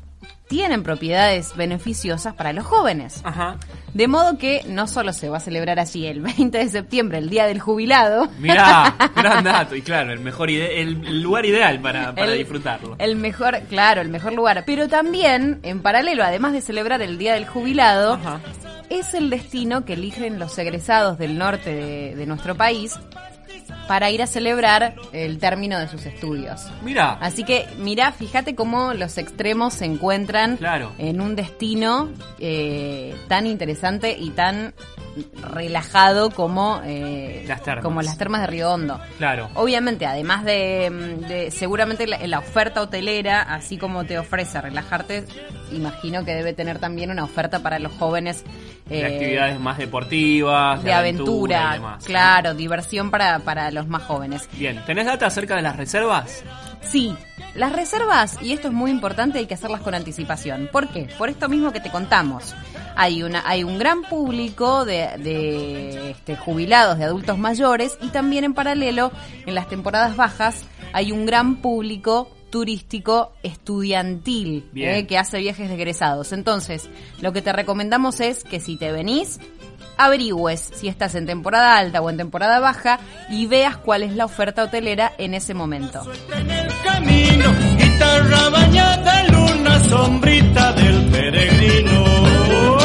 tienen 0.48 0.82
propiedades 0.82 1.54
beneficiosas 1.56 2.34
para 2.34 2.52
los 2.52 2.66
jóvenes. 2.66 3.20
Ajá. 3.22 3.56
De 3.94 4.08
modo 4.08 4.36
que 4.36 4.62
no 4.68 4.88
solo 4.88 5.12
se 5.12 5.28
va 5.28 5.36
a 5.36 5.40
celebrar 5.40 5.78
allí 5.78 6.06
el 6.06 6.20
20 6.22 6.58
de 6.58 6.68
septiembre, 6.68 7.18
el 7.18 7.30
Día 7.30 7.46
del 7.46 7.60
Jubilado, 7.60 8.28
Mirá, 8.40 8.96
gran 9.16 9.44
dato. 9.44 9.76
Y 9.76 9.82
claro, 9.82 10.12
el 10.12 10.18
mejor 10.18 10.50
ide- 10.50 10.80
el, 10.82 11.06
el 11.06 11.22
lugar 11.22 11.46
ideal 11.46 11.80
para, 11.80 12.12
para 12.16 12.32
el- 12.32 12.38
disfrutarlo. 12.38 12.96
El 12.98 13.14
mejor, 13.14 13.60
claro, 13.68 14.00
el 14.00 14.08
mejor 14.08 14.32
lugar. 14.32 14.64
Pero 14.66 14.88
también, 14.88 15.60
en 15.62 15.80
paralelo, 15.82 16.24
además 16.24 16.52
de 16.52 16.60
celebrar 16.62 17.00
el 17.02 17.16
Día 17.16 17.34
del 17.34 17.46
Jubilado, 17.46 18.14
Ajá. 18.14 18.40
Es 18.90 19.14
el 19.14 19.30
destino 19.30 19.84
que 19.84 19.94
eligen 19.94 20.38
los 20.38 20.58
egresados 20.58 21.16
del 21.18 21.38
norte 21.38 21.72
de, 21.74 22.14
de 22.16 22.26
nuestro 22.26 22.54
país 22.56 22.98
para 23.86 24.10
ir 24.10 24.22
a 24.22 24.26
celebrar 24.26 24.94
el 25.12 25.38
término 25.38 25.78
de 25.78 25.88
sus 25.88 26.04
estudios. 26.06 26.66
Mirá, 26.82 27.12
Así 27.20 27.42
que, 27.44 27.66
mirá, 27.78 28.12
fíjate 28.12 28.54
cómo 28.54 28.94
los 28.94 29.16
extremos 29.18 29.74
se 29.74 29.84
encuentran 29.84 30.56
Claro. 30.58 30.92
en 30.98 31.20
un 31.20 31.34
destino 31.36 32.08
eh, 32.38 33.14
tan 33.28 33.46
interesante 33.46 34.16
y 34.18 34.30
tan 34.30 34.74
relajado 35.52 36.30
como, 36.30 36.80
eh, 36.84 37.44
Las 37.48 37.62
termas. 37.62 37.84
como 37.84 38.02
las 38.02 38.16
termas 38.16 38.42
de 38.42 38.46
Río 38.46 38.70
Hondo. 38.72 39.00
claro. 39.18 39.50
Obviamente, 39.54 40.06
además 40.06 40.44
de, 40.44 40.88
de- 41.28 41.50
seguramente 41.50 42.06
la, 42.06 42.24
la 42.26 42.38
oferta 42.38 42.80
hotelera, 42.82 43.42
así 43.42 43.76
como 43.76 44.04
te 44.04 44.18
ofrece 44.18 44.60
relajarte, 44.60 45.24
imagino 45.72 46.24
que 46.24 46.34
debe 46.34 46.52
tener 46.52 46.78
también 46.78 47.10
una 47.10 47.24
oferta 47.24 47.58
para 47.60 47.78
los 47.80 47.92
jóvenes 47.92 48.44
De 48.90 49.00
eh, 49.00 49.06
actividades 49.06 49.58
más 49.58 49.78
deportivas, 49.78 50.82
de 50.82 50.92
aventura, 50.92 51.70
y 51.70 51.72
demás. 51.74 52.00
¿no? 52.00 52.06
claro, 52.06 52.54
diversión 52.54 53.10
para, 53.10 53.38
para 53.38 53.70
los 53.70 53.86
más 53.86 54.02
jóvenes. 54.02 54.48
Bien, 54.58 54.84
¿tenés 54.84 55.06
data 55.06 55.26
acerca 55.26 55.56
de 55.56 55.62
las 55.62 55.76
reservas? 55.76 56.42
Sí, 56.82 57.16
las 57.54 57.72
reservas, 57.72 58.38
y 58.42 58.52
esto 58.52 58.68
es 58.68 58.74
muy 58.74 58.90
importante, 58.90 59.38
hay 59.38 59.46
que 59.46 59.54
hacerlas 59.54 59.80
con 59.80 59.94
anticipación. 59.94 60.68
¿Por 60.70 60.88
qué? 60.88 61.08
Por 61.18 61.28
esto 61.28 61.48
mismo 61.48 61.72
que 61.72 61.80
te 61.80 61.90
contamos. 61.90 62.54
Hay, 62.96 63.22
una, 63.22 63.48
hay 63.48 63.64
un 63.64 63.78
gran 63.78 64.02
público 64.02 64.84
de, 64.84 65.08
de, 65.18 66.10
este, 66.10 66.36
jubilados, 66.36 66.98
de 66.98 67.04
adultos 67.04 67.38
mayores, 67.38 67.96
y 68.02 68.08
también 68.08 68.44
en 68.44 68.54
paralelo, 68.54 69.12
en 69.46 69.54
las 69.54 69.68
temporadas 69.68 70.16
bajas, 70.16 70.64
hay 70.92 71.12
un 71.12 71.26
gran 71.26 71.56
público 71.56 72.30
turístico 72.50 73.32
estudiantil 73.42 74.68
eh, 74.74 75.06
que 75.06 75.18
hace 75.18 75.38
viajes 75.38 75.68
de 75.68 75.74
egresados. 75.74 76.32
Entonces, 76.32 76.88
lo 77.20 77.32
que 77.32 77.42
te 77.42 77.52
recomendamos 77.52 78.20
es 78.20 78.44
que 78.44 78.60
si 78.60 78.76
te 78.76 78.92
venís, 78.92 79.38
averigües 79.96 80.70
si 80.74 80.88
estás 80.88 81.14
en 81.14 81.26
temporada 81.26 81.76
alta 81.76 82.00
o 82.00 82.10
en 82.10 82.16
temporada 82.16 82.58
baja 82.58 83.00
y 83.28 83.46
veas 83.46 83.76
cuál 83.76 84.02
es 84.02 84.14
la 84.14 84.24
oferta 84.24 84.64
hotelera 84.64 85.12
en 85.18 85.34
ese 85.34 85.54
momento. 85.54 86.02
En 86.34 86.50
el 86.50 86.68
camino, 86.82 87.52
guitarra 87.76 88.48
bañada 88.50 89.20
en 89.20 89.34
luna, 89.34 89.80
sombrita 89.84 90.72
del 90.72 91.04
peregrino. 91.10 92.79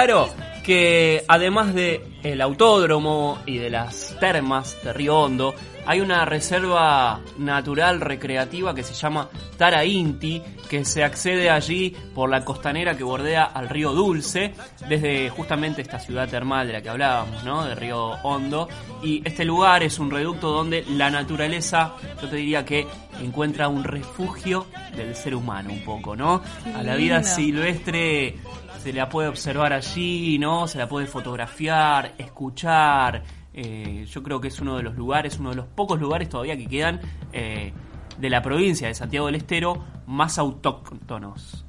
Caro, 0.00 0.30
que 0.64 1.24
además 1.28 1.74
de 1.74 2.00
el 2.22 2.40
autódromo 2.40 3.36
y 3.44 3.58
de 3.58 3.68
las 3.68 4.16
termas 4.18 4.82
de 4.82 4.94
Río 4.94 5.18
Hondo, 5.18 5.54
hay 5.84 6.00
una 6.00 6.24
reserva 6.24 7.20
natural 7.36 8.00
recreativa 8.00 8.74
que 8.74 8.82
se 8.82 8.94
llama 8.94 9.28
Tara 9.58 9.84
Inti, 9.84 10.42
que 10.70 10.86
se 10.86 11.04
accede 11.04 11.50
allí 11.50 11.94
por 12.14 12.30
la 12.30 12.44
costanera 12.46 12.96
que 12.96 13.04
bordea 13.04 13.44
al 13.44 13.68
río 13.68 13.92
Dulce, 13.92 14.54
desde 14.88 15.28
justamente 15.28 15.82
esta 15.82 15.98
ciudad 15.98 16.28
termal 16.28 16.66
de 16.66 16.72
la 16.72 16.80
que 16.80 16.88
hablábamos, 16.88 17.44
¿no? 17.44 17.64
De 17.64 17.74
Río 17.74 18.12
Hondo. 18.22 18.68
Y 19.02 19.20
este 19.22 19.44
lugar 19.44 19.82
es 19.82 19.98
un 19.98 20.10
reducto 20.10 20.50
donde 20.50 20.82
la 20.88 21.10
naturaleza, 21.10 21.92
yo 22.22 22.28
te 22.28 22.36
diría 22.36 22.64
que 22.64 22.86
encuentra 23.20 23.68
un 23.68 23.84
refugio 23.84 24.66
del 24.96 25.14
ser 25.14 25.34
humano 25.34 25.70
un 25.72 25.84
poco, 25.84 26.16
¿no? 26.16 26.40
Qué 26.64 26.72
A 26.72 26.82
la 26.82 26.94
vida 26.94 27.16
lindo. 27.16 27.34
silvestre 27.34 28.36
se 28.82 28.92
la 28.94 29.08
puede 29.08 29.28
observar 29.28 29.72
allí, 29.74 30.38
¿no? 30.38 30.66
Se 30.66 30.78
la 30.78 30.88
puede 30.88 31.06
fotografiar, 31.06 32.14
escuchar. 32.16 33.22
Eh, 33.52 34.06
yo 34.08 34.22
creo 34.22 34.40
que 34.40 34.48
es 34.48 34.58
uno 34.60 34.76
de 34.76 34.82
los 34.82 34.96
lugares, 34.96 35.38
uno 35.38 35.50
de 35.50 35.56
los 35.56 35.66
pocos 35.66 36.00
lugares 36.00 36.28
todavía 36.28 36.56
que 36.56 36.66
quedan 36.66 37.00
eh, 37.32 37.72
de 38.18 38.30
la 38.30 38.40
provincia 38.40 38.88
de 38.88 38.94
Santiago 38.94 39.26
del 39.26 39.34
Estero 39.34 39.84
más 40.06 40.38
autóctonos. 40.38 41.66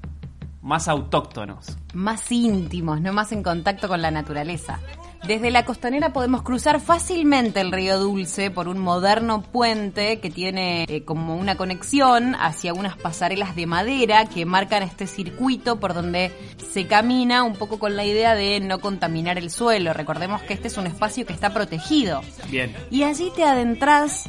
Más 0.61 0.87
autóctonos. 0.87 1.77
Más 1.93 2.31
íntimos, 2.31 3.01
no 3.01 3.11
más 3.11 3.31
en 3.31 3.43
contacto 3.43 3.87
con 3.89 4.01
la 4.01 4.11
naturaleza. 4.11 4.79
Desde 5.27 5.51
la 5.51 5.65
costanera 5.65 6.13
podemos 6.13 6.41
cruzar 6.41 6.81
fácilmente 6.81 7.61
el 7.61 7.71
río 7.71 7.99
Dulce 7.99 8.49
por 8.49 8.67
un 8.67 8.79
moderno 8.79 9.43
puente 9.43 10.19
que 10.19 10.31
tiene 10.31 10.85
eh, 10.87 11.03
como 11.03 11.35
una 11.35 11.55
conexión 11.55 12.35
hacia 12.35 12.73
unas 12.73 12.97
pasarelas 12.97 13.55
de 13.55 13.67
madera 13.67 14.25
que 14.25 14.45
marcan 14.45 14.81
este 14.81 15.05
circuito 15.05 15.79
por 15.79 15.93
donde 15.93 16.31
se 16.71 16.87
camina 16.87 17.43
un 17.43 17.53
poco 17.53 17.77
con 17.77 17.95
la 17.95 18.03
idea 18.03 18.33
de 18.33 18.59
no 18.61 18.79
contaminar 18.79 19.37
el 19.37 19.51
suelo. 19.51 19.93
Recordemos 19.93 20.41
que 20.41 20.55
este 20.55 20.69
es 20.69 20.77
un 20.77 20.87
espacio 20.87 21.25
que 21.25 21.33
está 21.33 21.53
protegido. 21.53 22.21
Bien. 22.49 22.75
Y 22.89 23.03
allí 23.03 23.31
te 23.35 23.43
adentras 23.43 24.27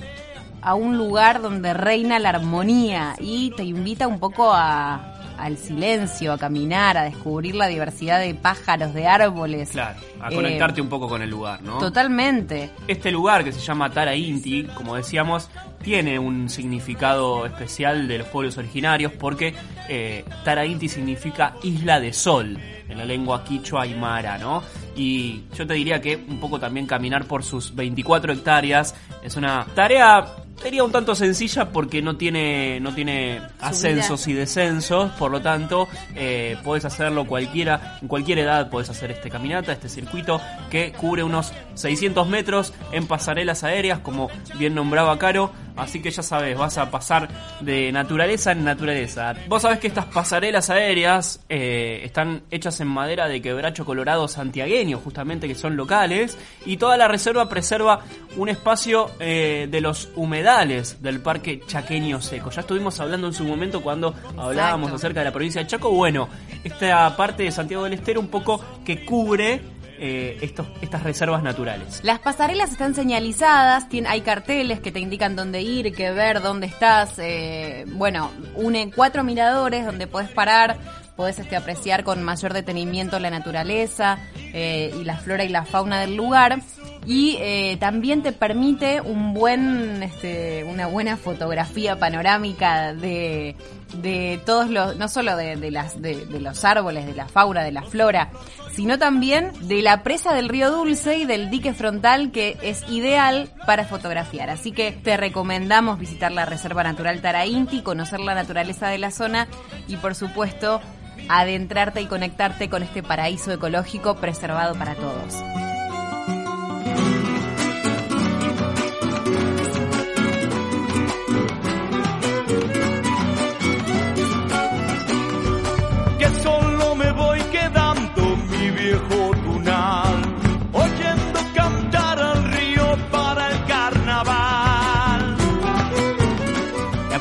a 0.61 0.75
un 0.75 0.96
lugar 0.96 1.42
donde 1.42 1.75
reina 1.75 2.18
la 2.18 2.30
armonía 2.30 3.16
y 3.18 3.50
te 3.56 3.64
invita 3.64 4.06
un 4.06 4.20
poco 4.20 4.52
a, 4.52 5.12
al 5.38 5.56
silencio, 5.58 6.32
a 6.32 6.38
caminar, 6.38 6.96
a 6.96 7.04
descubrir 7.04 7.54
la 7.54 7.66
diversidad 7.66 8.20
de 8.20 8.34
pájaros, 8.34 8.94
de 8.94 9.06
árboles. 9.06 9.70
Claro, 9.70 9.98
a 10.20 10.30
Eh, 10.30 10.34
conectarte 10.34 10.80
un 10.80 10.88
poco 10.88 11.08
con 11.08 11.22
el 11.22 11.30
lugar, 11.30 11.62
¿no? 11.62 11.78
Totalmente. 11.78 12.70
Este 12.88 13.10
lugar 13.10 13.44
que 13.44 13.52
se 13.52 13.60
llama 13.60 13.90
Tara 13.90 14.14
Inti, 14.14 14.64
como 14.74 14.96
decíamos, 14.96 15.48
tiene 15.82 16.18
un 16.18 16.48
significado 16.48 17.44
especial 17.46 18.06
de 18.08 18.18
los 18.18 18.28
pueblos 18.28 18.56
originarios 18.58 19.12
porque 19.12 19.54
eh, 19.88 20.24
Tara 20.44 20.64
Inti 20.64 20.88
significa 20.88 21.54
isla 21.62 21.98
de 22.00 22.12
sol 22.12 22.58
en 22.88 22.98
la 22.98 23.04
lengua 23.04 23.42
quichua 23.44 23.82
aymara, 23.82 24.38
¿no? 24.38 24.62
Y 24.94 25.44
yo 25.56 25.66
te 25.66 25.74
diría 25.74 26.00
que 26.00 26.16
un 26.16 26.38
poco 26.38 26.60
también 26.60 26.86
caminar 26.86 27.24
por 27.24 27.42
sus 27.42 27.74
24 27.74 28.32
hectáreas 28.34 28.94
es 29.22 29.36
una 29.36 29.66
tarea 29.74 30.26
sería 30.62 30.85
un 30.85 30.92
tanto 30.92 31.14
sencilla 31.14 31.71
porque 31.71 32.00
no 32.02 32.16
tiene 32.16 32.78
no 32.81 32.95
tiene 32.95 33.40
ascensos 33.61 34.28
y 34.28 34.33
descensos, 34.33 35.11
por 35.12 35.31
lo 35.31 35.42
tanto 35.42 35.88
eh, 36.14 36.57
puedes 36.62 36.85
hacerlo 36.85 37.26
cualquiera 37.26 37.99
en 38.00 38.07
cualquier 38.07 38.38
edad 38.38 38.71
puedes 38.71 38.88
hacer 38.88 39.11
este 39.11 39.28
caminata, 39.28 39.73
este 39.73 39.88
circuito 39.88 40.40
que 40.71 40.92
cubre 40.92 41.25
unos 41.25 41.52
600 41.75 42.28
metros 42.28 42.73
en 42.92 43.07
pasarelas 43.07 43.64
aéreas, 43.64 43.99
como 43.99 44.31
bien 44.59 44.75
nombraba 44.75 45.19
Caro. 45.19 45.52
Así 45.76 46.00
que 46.00 46.11
ya 46.11 46.23
sabes, 46.23 46.57
vas 46.57 46.79
a 46.79 46.91
pasar 46.91 47.29
de 47.61 47.91
naturaleza 47.93 48.52
en 48.52 48.64
naturaleza. 48.64 49.35
Vos 49.49 49.62
sabés 49.62 49.79
que 49.79 49.87
estas 49.87 50.07
pasarelas 50.07 50.71
aéreas 50.71 51.41
eh, 51.49 52.00
están 52.05 52.43
hechas 52.50 52.81
en 52.81 52.88
madera 52.88 53.29
de 53.29 53.41
quebracho 53.41 53.85
colorado 53.85 54.29
santiagueño, 54.29 54.99
justamente 54.99 55.49
que 55.49 55.55
son 55.55 55.76
locales, 55.76 56.38
y 56.67 56.76
toda 56.76 56.97
la 56.97 57.09
reserva 57.09 57.49
preserva 57.49 58.00
un 58.37 58.49
espacio 58.49 59.11
eh, 59.21 59.69
de 59.71 59.81
los 59.81 60.11
humedales 60.17 61.02
del 61.02 61.21
Parque 61.21 61.61
Chaqueño 61.67 62.21
Seco. 62.21 62.50
Ya 62.50 62.61
estuvimos 62.61 62.99
hablando 63.00 63.26
en 63.26 63.33
su 63.33 63.45
momento 63.45 63.83
cuando 63.83 64.14
hablábamos 64.37 64.88
Exacto. 64.88 64.97
acerca 64.97 65.21
de 65.21 65.25
la 65.25 65.33
provincia 65.33 65.61
de 65.61 65.67
Chaco. 65.67 65.91
Bueno, 65.91 66.29
esta 66.64 67.17
parte 67.17 67.43
de 67.45 67.50
Santiago 67.50 67.85
del 67.85 67.95
Estero 67.95 68.21
un 68.21 68.29
poco 68.29 68.61
que 68.85 69.05
cubre 69.05 69.61
eh, 69.99 70.38
estos, 70.42 70.66
estas 70.80 71.02
reservas 71.02 71.42
naturales. 71.42 72.00
Las 72.02 72.18
pasarelas 72.18 72.72
están 72.72 72.94
señalizadas, 72.94 73.87
hay 74.06 74.20
carteles 74.22 74.80
que 74.80 74.92
te 74.92 75.00
indican 75.00 75.37
dónde 75.37 75.62
ir, 75.62 75.94
qué 75.94 76.11
ver, 76.12 76.40
dónde 76.40 76.66
estás. 76.66 77.18
eh, 77.18 77.84
bueno, 77.88 78.30
une 78.56 78.90
cuatro 78.90 79.25
miradores 79.25 79.84
donde 79.87 80.06
puedes 80.06 80.30
parar, 80.30 80.76
puedes 81.16 81.38
este, 81.38 81.56
apreciar 81.56 82.04
con 82.04 82.22
mayor 82.22 82.52
detenimiento 82.52 83.18
la 83.18 83.30
naturaleza 83.30 84.18
eh, 84.37 84.94
y 84.99 85.04
la 85.04 85.16
flora 85.16 85.44
y 85.44 85.49
la 85.49 85.64
fauna 85.64 86.00
del 86.00 86.16
lugar. 86.16 86.61
Y 87.04 87.37
eh, 87.40 87.76
también 87.80 88.23
te 88.23 88.32
permite 88.32 89.00
un 89.00 89.35
buen, 89.35 90.02
este, 90.02 90.62
una 90.64 90.87
buena 90.87 91.16
fotografía 91.16 91.99
panorámica 91.99 92.94
de, 92.94 93.56
de 93.97 94.40
todos 94.47 94.71
los, 94.71 94.97
no 94.97 95.09
solo 95.09 95.37
de, 95.37 95.56
de 95.56 96.40
los 96.40 96.64
árboles, 96.64 97.06
de 97.06 97.14
la 97.14 97.26
fauna, 97.26 97.64
de 97.64 97.73
la 97.73 97.82
flora, 97.82 98.30
sino 98.73 98.99
también 98.99 99.50
de 99.62 99.82
la 99.82 100.04
presa 100.04 100.32
del 100.32 100.49
río 100.49 100.71
Dulce 100.71 101.19
y 101.19 101.25
del 101.25 101.50
dique 101.50 101.75
frontal 101.75 102.30
que 102.30 102.56
es 102.62 102.88
ideal 102.88 103.50
para 103.67 103.84
fotografiar. 103.84 104.49
Así 104.50 104.71
que 104.71 104.93
te 104.93 105.17
recomendamos 105.17 105.99
visitar 105.99 106.30
la 106.30 106.47
Reserva 106.47 106.84
Natural 106.84 107.21
Tarainti, 107.21 107.82
conocer 107.82 108.21
la 108.21 108.34
naturaleza 108.34 108.88
de 108.88 108.99
la 108.99 109.10
zona 109.10 109.49
y 109.88 109.97
por 109.97 110.15
supuesto 110.15 110.80
adentrarte 111.28 112.00
y 112.00 112.06
conectarte 112.06 112.69
con 112.69 112.82
este 112.82 113.02
paraíso 113.02 113.52
ecológico 113.52 114.17
preservado 114.17 114.75
para 114.75 114.95
todos. 114.95 115.34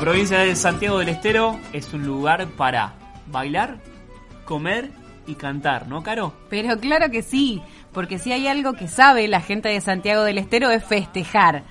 Provincia 0.02 0.40
de 0.40 0.56
Santiago 0.56 0.98
del 0.98 1.10
Estero 1.10 1.60
es 1.72 1.94
un 1.94 2.04
lugar 2.04 2.48
para 2.56 2.94
bailar, 3.28 3.78
comer 4.44 4.90
y 5.28 5.36
cantar, 5.36 5.86
¿no, 5.86 6.02
Caro? 6.02 6.34
Pero 6.50 6.76
claro 6.80 7.08
que 7.12 7.22
sí, 7.22 7.62
porque 7.92 8.18
si 8.18 8.32
hay 8.32 8.48
algo 8.48 8.72
que 8.72 8.88
sabe 8.88 9.28
la 9.28 9.40
gente 9.40 9.68
de 9.68 9.80
Santiago 9.80 10.24
del 10.24 10.38
Estero 10.38 10.72
es 10.72 10.84
festejar. 10.84 11.62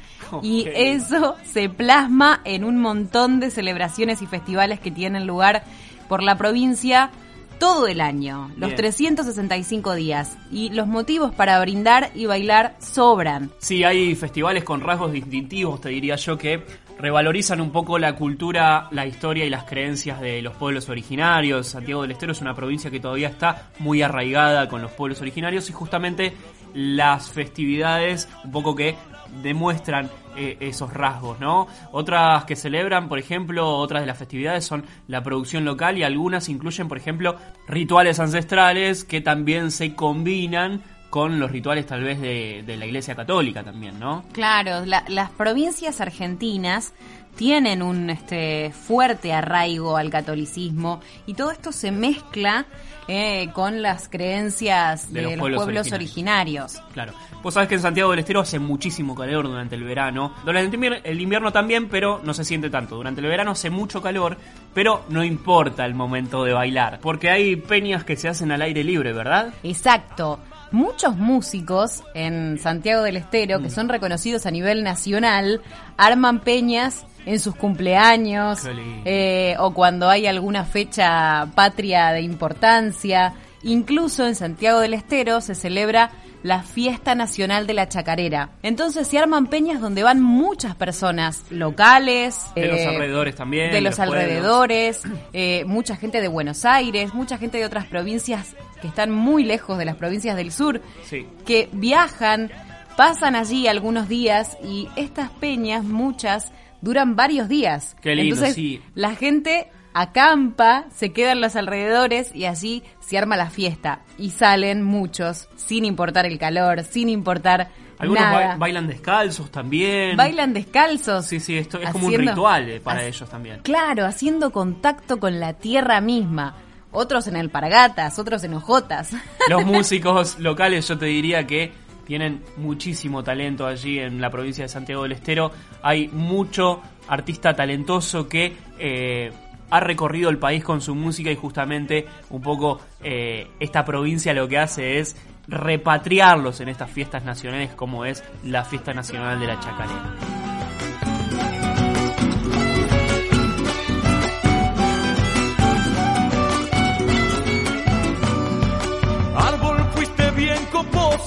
Y 0.41 0.65
eso 0.73 1.35
se 1.43 1.67
plasma 1.67 2.39
en 2.45 2.63
un 2.63 2.77
montón 2.77 3.41
de 3.41 3.51
celebraciones 3.51 4.21
y 4.21 4.27
festivales 4.27 4.79
que 4.79 4.91
tienen 4.91 5.27
lugar 5.27 5.65
por 6.07 6.23
la 6.23 6.37
provincia 6.37 7.11
todo 7.59 7.85
el 7.85 7.99
año, 7.99 8.49
los 8.57 8.69
Bien. 8.69 8.77
365 8.77 9.93
días. 9.93 10.37
Y 10.51 10.69
los 10.69 10.87
motivos 10.87 11.35
para 11.35 11.59
brindar 11.59 12.11
y 12.15 12.27
bailar 12.27 12.75
sobran. 12.79 13.51
Sí, 13.59 13.83
hay 13.83 14.15
festivales 14.15 14.63
con 14.63 14.79
rasgos 14.79 15.11
distintivos, 15.11 15.81
te 15.81 15.89
diría 15.89 16.15
yo, 16.15 16.37
que 16.37 16.63
revalorizan 16.99 17.61
un 17.61 17.71
poco 17.71 17.97
la 17.97 18.15
cultura, 18.15 18.87
la 18.91 19.05
historia 19.05 19.45
y 19.45 19.49
las 19.49 19.65
creencias 19.65 20.21
de 20.21 20.41
los 20.41 20.55
pueblos 20.55 20.89
originarios. 20.89 21.67
Santiago 21.67 22.01
del 22.03 22.11
Estero 22.11 22.31
es 22.31 22.41
una 22.41 22.53
provincia 22.53 22.91
que 22.91 22.99
todavía 22.99 23.29
está 23.29 23.69
muy 23.79 24.01
arraigada 24.01 24.67
con 24.67 24.81
los 24.81 24.91
pueblos 24.91 25.21
originarios 25.21 25.69
y 25.69 25.73
justamente 25.73 26.33
las 26.73 27.31
festividades 27.31 28.29
un 28.43 28.51
poco 28.51 28.75
que 28.75 28.95
demuestran 29.41 30.09
eh, 30.35 30.57
esos 30.59 30.93
rasgos, 30.93 31.39
¿no? 31.39 31.67
Otras 31.91 32.45
que 32.45 32.55
celebran, 32.55 33.09
por 33.09 33.19
ejemplo, 33.19 33.67
otras 33.77 34.01
de 34.01 34.07
las 34.07 34.17
festividades 34.17 34.65
son 34.65 34.85
la 35.07 35.23
producción 35.23 35.65
local 35.65 35.97
y 35.97 36.03
algunas 36.03 36.49
incluyen, 36.49 36.87
por 36.87 36.97
ejemplo, 36.97 37.35
rituales 37.67 38.19
ancestrales 38.19 39.03
que 39.03 39.21
también 39.21 39.71
se 39.71 39.95
combinan 39.95 40.81
con 41.11 41.39
los 41.39 41.51
rituales 41.51 41.85
tal 41.85 42.03
vez 42.03 42.19
de, 42.19 42.63
de 42.65 42.77
la 42.77 42.85
Iglesia 42.87 43.13
Católica 43.15 43.61
también, 43.63 43.99
¿no? 43.99 44.23
Claro, 44.31 44.83
la- 44.85 45.03
las 45.09 45.29
provincias 45.29 46.01
argentinas 46.01 46.93
tienen 47.35 47.81
un 47.81 48.09
este, 48.09 48.71
fuerte 48.71 49.31
arraigo 49.33 49.97
al 49.97 50.09
catolicismo 50.09 51.01
y 51.27 51.33
todo 51.33 51.51
esto 51.51 51.71
se 51.71 51.91
mezcla 51.91 52.65
eh, 53.07 53.49
con 53.53 53.81
las 53.81 54.07
creencias 54.09 55.11
de, 55.11 55.35
los, 55.35 55.49
pueblos, 55.55 55.91
originarios. 55.91 56.81
Claro. 56.93 57.13
Vos 57.43 57.53
sabés 57.55 57.67
que 57.67 57.75
en 57.75 57.81
Santiago 57.81 58.11
del 58.11 58.19
Estero 58.19 58.39
hace 58.39 58.59
muchísimo 58.59 59.15
calor 59.15 59.47
durante 59.47 59.75
el 59.75 59.83
verano. 59.83 60.33
Durante 60.45 60.77
el 61.03 61.19
invierno 61.21 61.51
también, 61.51 61.89
pero 61.89 62.21
no 62.23 62.33
se 62.33 62.45
siente 62.45 62.69
tanto. 62.69 62.95
Durante 62.95 63.19
el 63.19 63.27
verano 63.27 63.51
hace 63.51 63.69
mucho 63.69 64.01
calor, 64.01 64.37
pero 64.73 65.03
no 65.09 65.23
importa 65.23 65.85
el 65.85 65.93
momento 65.95 66.43
de 66.45 66.53
bailar. 66.53 66.99
Porque 67.01 67.29
hay 67.29 67.55
peñas 67.57 68.03
que 68.05 68.15
se 68.15 68.29
hacen 68.29 68.51
al 68.51 68.61
aire 68.61 68.83
libre, 68.83 69.11
¿verdad? 69.11 69.53
Exacto. 69.63 70.39
Muchos 70.71 71.17
músicos 71.17 72.03
en 72.13 72.57
Santiago 72.59 73.03
del 73.03 73.17
Estero, 73.17 73.59
Mm. 73.59 73.63
que 73.63 73.69
son 73.69 73.89
reconocidos 73.89 74.45
a 74.45 74.51
nivel 74.51 74.83
nacional, 74.83 75.61
arman 75.97 76.39
peñas 76.39 77.05
en 77.25 77.39
sus 77.39 77.55
cumpleaños 77.55 78.61
eh, 79.05 79.55
o 79.59 79.73
cuando 79.73 80.09
hay 80.09 80.25
alguna 80.27 80.63
fecha 80.65 81.47
patria 81.55 82.11
de 82.11 82.21
importancia. 82.21 83.33
Incluso 83.63 84.25
en 84.25 84.33
Santiago 84.35 84.79
del 84.79 84.93
Estero 84.95 85.39
se 85.41 85.53
celebra 85.53 86.09
la 86.41 86.63
Fiesta 86.63 87.13
Nacional 87.13 87.67
de 87.67 87.75
la 87.75 87.87
Chacarera. 87.87 88.49
Entonces 88.63 89.07
se 89.07 89.19
arman 89.19 89.45
peñas 89.45 89.79
donde 89.79 90.01
van 90.01 90.19
muchas 90.19 90.73
personas 90.75 91.43
locales, 91.51 92.39
De 92.55 92.65
los 92.65 92.79
eh, 92.79 92.87
alrededores 92.87 93.35
también. 93.35 93.71
de 93.71 93.81
los 93.81 93.99
alrededores, 93.99 95.03
eh, 95.33 95.63
mucha 95.65 95.95
gente 95.97 96.19
de 96.19 96.27
Buenos 96.27 96.65
Aires, 96.65 97.13
mucha 97.13 97.37
gente 97.37 97.59
de 97.59 97.65
otras 97.65 97.85
provincias 97.85 98.55
que 98.81 98.87
están 98.87 99.11
muy 99.11 99.43
lejos 99.43 99.77
de 99.77 99.85
las 99.85 99.95
provincias 99.95 100.35
del 100.35 100.51
sur, 100.51 100.81
Sí. 101.03 101.25
que 101.45 101.69
viajan, 101.71 102.51
pasan 102.97 103.35
allí 103.35 103.67
algunos 103.67 104.09
días 104.09 104.57
y 104.63 104.87
estas 104.95 105.29
peñas, 105.29 105.83
muchas, 105.85 106.51
duran 106.81 107.15
varios 107.15 107.47
días. 107.47 107.95
Qué 108.01 108.15
lindo, 108.15 108.35
Entonces, 108.35 108.55
sí. 108.55 108.81
la 108.95 109.15
gente 109.15 109.69
acampa, 109.93 110.85
se 110.93 111.11
queda 111.11 111.33
en 111.33 111.41
los 111.41 111.55
alrededores 111.55 112.33
y 112.35 112.45
allí 112.45 112.83
se 112.99 113.17
arma 113.17 113.37
la 113.37 113.49
fiesta. 113.49 114.01
Y 114.17 114.31
salen 114.31 114.83
muchos, 114.83 115.47
sin 115.55 115.85
importar 115.85 116.25
el 116.25 116.37
calor, 116.39 116.83
sin 116.83 117.09
importar 117.09 117.69
Algunos 117.99 118.23
nada. 118.23 118.55
bailan 118.57 118.87
descalzos 118.87 119.51
también. 119.51 120.17
Bailan 120.17 120.53
descalzos. 120.53 121.25
Sí, 121.27 121.39
sí, 121.39 121.57
esto 121.57 121.79
es 121.79 121.89
como 121.91 122.07
un 122.07 122.13
ritual 122.13 122.69
eh, 122.69 122.79
para 122.79 123.05
ellos 123.05 123.29
también. 123.29 123.59
Claro, 123.61 124.05
haciendo 124.05 124.51
contacto 124.51 125.19
con 125.19 125.39
la 125.39 125.53
tierra 125.53 126.01
misma. 126.01 126.55
Otros 126.91 127.27
en 127.27 127.37
alpargatas, 127.37 128.19
otros 128.19 128.43
en 128.43 128.53
ojotas. 128.53 129.11
Los 129.49 129.65
músicos 129.65 130.39
locales 130.39 130.87
yo 130.87 130.97
te 130.97 131.05
diría 131.05 131.47
que 131.47 131.71
tienen 132.05 132.43
muchísimo 132.57 133.23
talento 133.23 133.65
allí 133.65 133.99
en 133.99 134.19
la 134.19 134.29
provincia 134.29 134.65
de 134.65 134.69
Santiago 134.69 135.03
del 135.03 135.13
Estero. 135.13 135.51
Hay 135.81 136.09
mucho 136.09 136.81
artista 137.07 137.53
talentoso 137.53 138.27
que 138.27 138.53
eh, 138.77 139.31
ha 139.69 139.79
recorrido 139.79 140.29
el 140.29 140.37
país 140.37 140.63
con 140.63 140.81
su 140.81 140.93
música 140.93 141.31
y 141.31 141.35
justamente 141.35 142.05
un 142.29 142.41
poco 142.41 142.81
eh, 143.01 143.47
esta 143.59 143.85
provincia 143.85 144.33
lo 144.33 144.47
que 144.47 144.57
hace 144.57 144.99
es 144.99 145.15
repatriarlos 145.47 146.59
en 146.59 146.69
estas 146.69 146.89
fiestas 146.89 147.23
nacionales 147.23 147.71
como 147.73 148.05
es 148.05 148.23
la 148.43 148.63
fiesta 148.65 148.93
nacional 148.93 149.39
de 149.39 149.47
la 149.47 149.59
chacarera. 149.59 150.40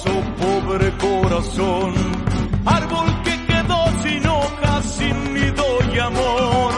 Coposo, 0.05 0.23
pobre 0.38 0.90
corazón. 0.99 1.95
Árbol 2.64 3.23
que 3.23 3.47
quedó 3.47 3.85
sin 4.03 4.23
sin 4.83 5.95
y 5.95 5.99
amor. 5.99 6.75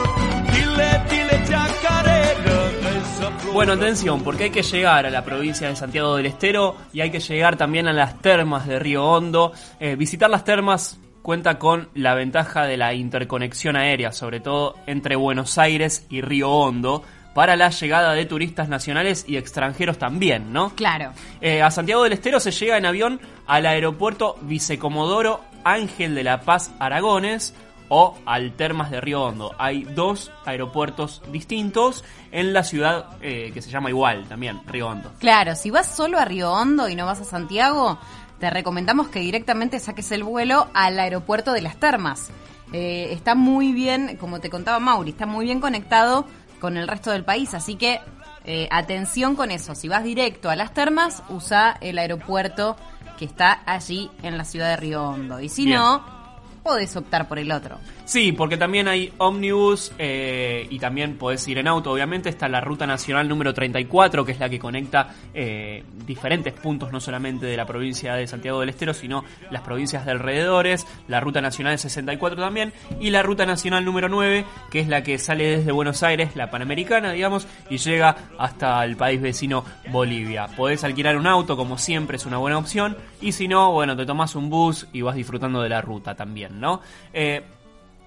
Bueno, 3.52 3.72
atención, 3.72 4.22
porque 4.22 4.44
hay 4.44 4.50
que 4.50 4.62
llegar 4.62 5.06
a 5.06 5.10
la 5.10 5.24
provincia 5.24 5.66
de 5.66 5.76
Santiago 5.76 6.14
del 6.16 6.26
Estero 6.26 6.76
y 6.92 7.00
hay 7.00 7.10
que 7.10 7.20
llegar 7.20 7.56
también 7.56 7.88
a 7.88 7.92
las 7.94 8.20
termas 8.20 8.66
de 8.66 8.78
Río 8.78 9.02
Hondo. 9.06 9.52
Eh, 9.80 9.96
visitar 9.96 10.28
las 10.28 10.44
termas 10.44 10.98
cuenta 11.22 11.58
con 11.58 11.88
la 11.94 12.14
ventaja 12.14 12.66
de 12.66 12.76
la 12.76 12.92
interconexión 12.92 13.76
aérea, 13.76 14.12
sobre 14.12 14.40
todo 14.40 14.74
entre 14.86 15.16
Buenos 15.16 15.56
Aires 15.56 16.06
y 16.10 16.20
Río 16.20 16.50
Hondo, 16.50 17.02
para 17.36 17.54
la 17.54 17.68
llegada 17.68 18.14
de 18.14 18.24
turistas 18.24 18.70
nacionales 18.70 19.26
y 19.28 19.36
extranjeros 19.36 19.98
también, 19.98 20.54
¿no? 20.54 20.70
Claro. 20.70 21.12
Eh, 21.42 21.60
a 21.60 21.70
Santiago 21.70 22.02
del 22.02 22.14
Estero 22.14 22.40
se 22.40 22.50
llega 22.50 22.78
en 22.78 22.86
avión 22.86 23.20
al 23.46 23.66
aeropuerto 23.66 24.38
Vicecomodoro 24.40 25.42
Ángel 25.62 26.14
de 26.14 26.24
la 26.24 26.40
Paz 26.40 26.70
Aragones 26.78 27.52
o 27.90 28.16
al 28.24 28.52
Termas 28.52 28.90
de 28.90 29.02
Río 29.02 29.22
Hondo. 29.22 29.54
Hay 29.58 29.84
dos 29.84 30.32
aeropuertos 30.46 31.20
distintos 31.30 32.06
en 32.32 32.54
la 32.54 32.64
ciudad 32.64 33.18
eh, 33.20 33.50
que 33.52 33.60
se 33.60 33.68
llama 33.68 33.90
igual 33.90 34.24
también, 34.26 34.62
Río 34.66 34.88
Hondo. 34.88 35.12
Claro, 35.18 35.56
si 35.56 35.68
vas 35.68 35.94
solo 35.94 36.18
a 36.18 36.24
Río 36.24 36.50
Hondo 36.50 36.88
y 36.88 36.96
no 36.96 37.04
vas 37.04 37.20
a 37.20 37.24
Santiago, 37.24 37.98
te 38.40 38.48
recomendamos 38.48 39.08
que 39.08 39.20
directamente 39.20 39.78
saques 39.78 40.10
el 40.10 40.24
vuelo 40.24 40.68
al 40.72 40.98
aeropuerto 40.98 41.52
de 41.52 41.60
las 41.60 41.76
Termas. 41.76 42.30
Eh, 42.72 43.08
está 43.12 43.34
muy 43.34 43.72
bien, 43.72 44.16
como 44.16 44.40
te 44.40 44.48
contaba 44.48 44.80
Mauri, 44.80 45.10
está 45.10 45.26
muy 45.26 45.44
bien 45.44 45.60
conectado 45.60 46.24
con 46.60 46.76
el 46.76 46.88
resto 46.88 47.10
del 47.10 47.24
país, 47.24 47.54
así 47.54 47.76
que 47.76 48.00
eh, 48.44 48.68
atención 48.70 49.34
con 49.34 49.50
eso. 49.50 49.74
Si 49.74 49.88
vas 49.88 50.04
directo 50.04 50.50
a 50.50 50.56
las 50.56 50.72
Termas, 50.72 51.22
usa 51.28 51.76
el 51.80 51.98
aeropuerto 51.98 52.76
que 53.18 53.24
está 53.24 53.62
allí 53.66 54.10
en 54.22 54.38
la 54.38 54.44
ciudad 54.44 54.68
de 54.70 54.76
Río 54.76 55.02
Hondo. 55.02 55.40
Y 55.40 55.48
si 55.48 55.64
Bien. 55.64 55.78
no, 55.78 56.04
podés 56.62 56.94
optar 56.96 57.28
por 57.28 57.38
el 57.38 57.50
otro. 57.50 57.78
Sí, 58.06 58.30
porque 58.30 58.56
también 58.56 58.86
hay 58.86 59.12
ómnibus 59.18 59.92
eh, 59.98 60.64
y 60.70 60.78
también 60.78 61.18
podés 61.18 61.46
ir 61.48 61.58
en 61.58 61.66
auto. 61.66 61.90
Obviamente 61.90 62.28
está 62.28 62.48
la 62.48 62.60
ruta 62.60 62.86
nacional 62.86 63.28
número 63.28 63.52
34, 63.52 64.24
que 64.24 64.30
es 64.30 64.38
la 64.38 64.48
que 64.48 64.60
conecta 64.60 65.12
eh, 65.34 65.82
diferentes 66.06 66.52
puntos, 66.52 66.92
no 66.92 67.00
solamente 67.00 67.46
de 67.46 67.56
la 67.56 67.66
provincia 67.66 68.14
de 68.14 68.28
Santiago 68.28 68.60
del 68.60 68.68
Estero, 68.68 68.94
sino 68.94 69.24
las 69.50 69.62
provincias 69.62 70.04
de 70.04 70.12
alrededores. 70.12 70.86
La 71.08 71.18
ruta 71.18 71.40
nacional 71.40 71.76
64 71.80 72.40
también. 72.40 72.72
Y 73.00 73.10
la 73.10 73.24
ruta 73.24 73.44
nacional 73.44 73.84
número 73.84 74.08
9, 74.08 74.44
que 74.70 74.78
es 74.78 74.86
la 74.86 75.02
que 75.02 75.18
sale 75.18 75.56
desde 75.56 75.72
Buenos 75.72 76.04
Aires, 76.04 76.36
la 76.36 76.48
panamericana, 76.48 77.10
digamos, 77.10 77.48
y 77.68 77.78
llega 77.78 78.16
hasta 78.38 78.84
el 78.84 78.96
país 78.96 79.20
vecino 79.20 79.64
Bolivia. 79.90 80.46
Podés 80.56 80.84
alquilar 80.84 81.16
un 81.16 81.26
auto, 81.26 81.56
como 81.56 81.76
siempre, 81.76 82.18
es 82.18 82.24
una 82.24 82.38
buena 82.38 82.56
opción. 82.56 82.96
Y 83.20 83.32
si 83.32 83.48
no, 83.48 83.72
bueno, 83.72 83.96
te 83.96 84.06
tomás 84.06 84.36
un 84.36 84.48
bus 84.48 84.86
y 84.92 85.02
vas 85.02 85.16
disfrutando 85.16 85.60
de 85.60 85.70
la 85.70 85.80
ruta 85.80 86.14
también, 86.14 86.60
¿no? 86.60 86.80
Eh, 87.12 87.42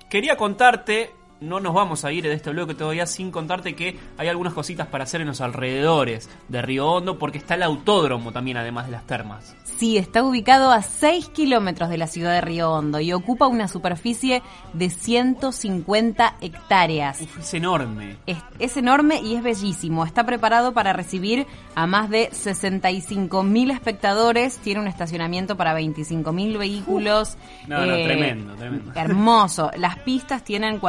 Quería 0.09 0.35
contarte, 0.35 1.13
no 1.41 1.59
nos 1.59 1.73
vamos 1.73 2.05
a 2.05 2.11
ir 2.11 2.23
de 2.23 2.33
este 2.33 2.49
bloque 2.49 2.75
todavía 2.75 3.05
sin 3.05 3.31
contarte 3.31 3.75
que 3.75 3.97
hay 4.17 4.27
algunas 4.27 4.53
cositas 4.53 4.87
para 4.87 5.05
hacer 5.05 5.21
en 5.21 5.27
los 5.27 5.41
alrededores 5.41 6.29
de 6.47 6.61
Río 6.61 6.87
Hondo, 6.91 7.17
porque 7.17 7.37
está 7.37 7.55
el 7.55 7.63
autódromo 7.63 8.31
también, 8.31 8.57
además 8.57 8.85
de 8.87 8.91
las 8.91 9.05
termas. 9.05 9.55
Sí, 9.77 9.97
está 9.97 10.23
ubicado 10.23 10.71
a 10.73 10.81
6 10.81 11.29
kilómetros 11.29 11.89
de 11.89 11.97
la 11.97 12.07
ciudad 12.07 12.33
de 12.33 12.41
Río 12.41 12.69
Hondo 12.73 12.99
y 12.99 13.13
ocupa 13.13 13.47
una 13.47 13.69
superficie 13.69 14.41
de 14.73 14.89
150 14.89 16.35
hectáreas. 16.41 17.21
Uf, 17.21 17.39
es 17.39 17.53
enorme. 17.53 18.17
Es, 18.25 18.37
es 18.59 18.75
enorme 18.75 19.21
y 19.21 19.35
es 19.35 19.43
bellísimo. 19.43 20.05
Está 20.05 20.25
preparado 20.25 20.73
para 20.73 20.91
recibir 20.91 21.47
a 21.75 21.87
más 21.87 22.09
de 22.09 22.29
65.000 22.31 23.71
espectadores. 23.71 24.57
Tiene 24.57 24.81
un 24.81 24.87
estacionamiento 24.87 25.55
para 25.55 25.79
25.000 25.79 26.57
vehículos. 26.57 27.35
Eh, 27.35 27.67
No, 27.67 27.85
no, 27.85 27.93
tremendo, 27.93 28.55
tremendo. 28.55 28.91
Hermoso. 28.95 29.71
Las 29.77 29.99
pistas 29.99 30.43
tienen 30.43 30.79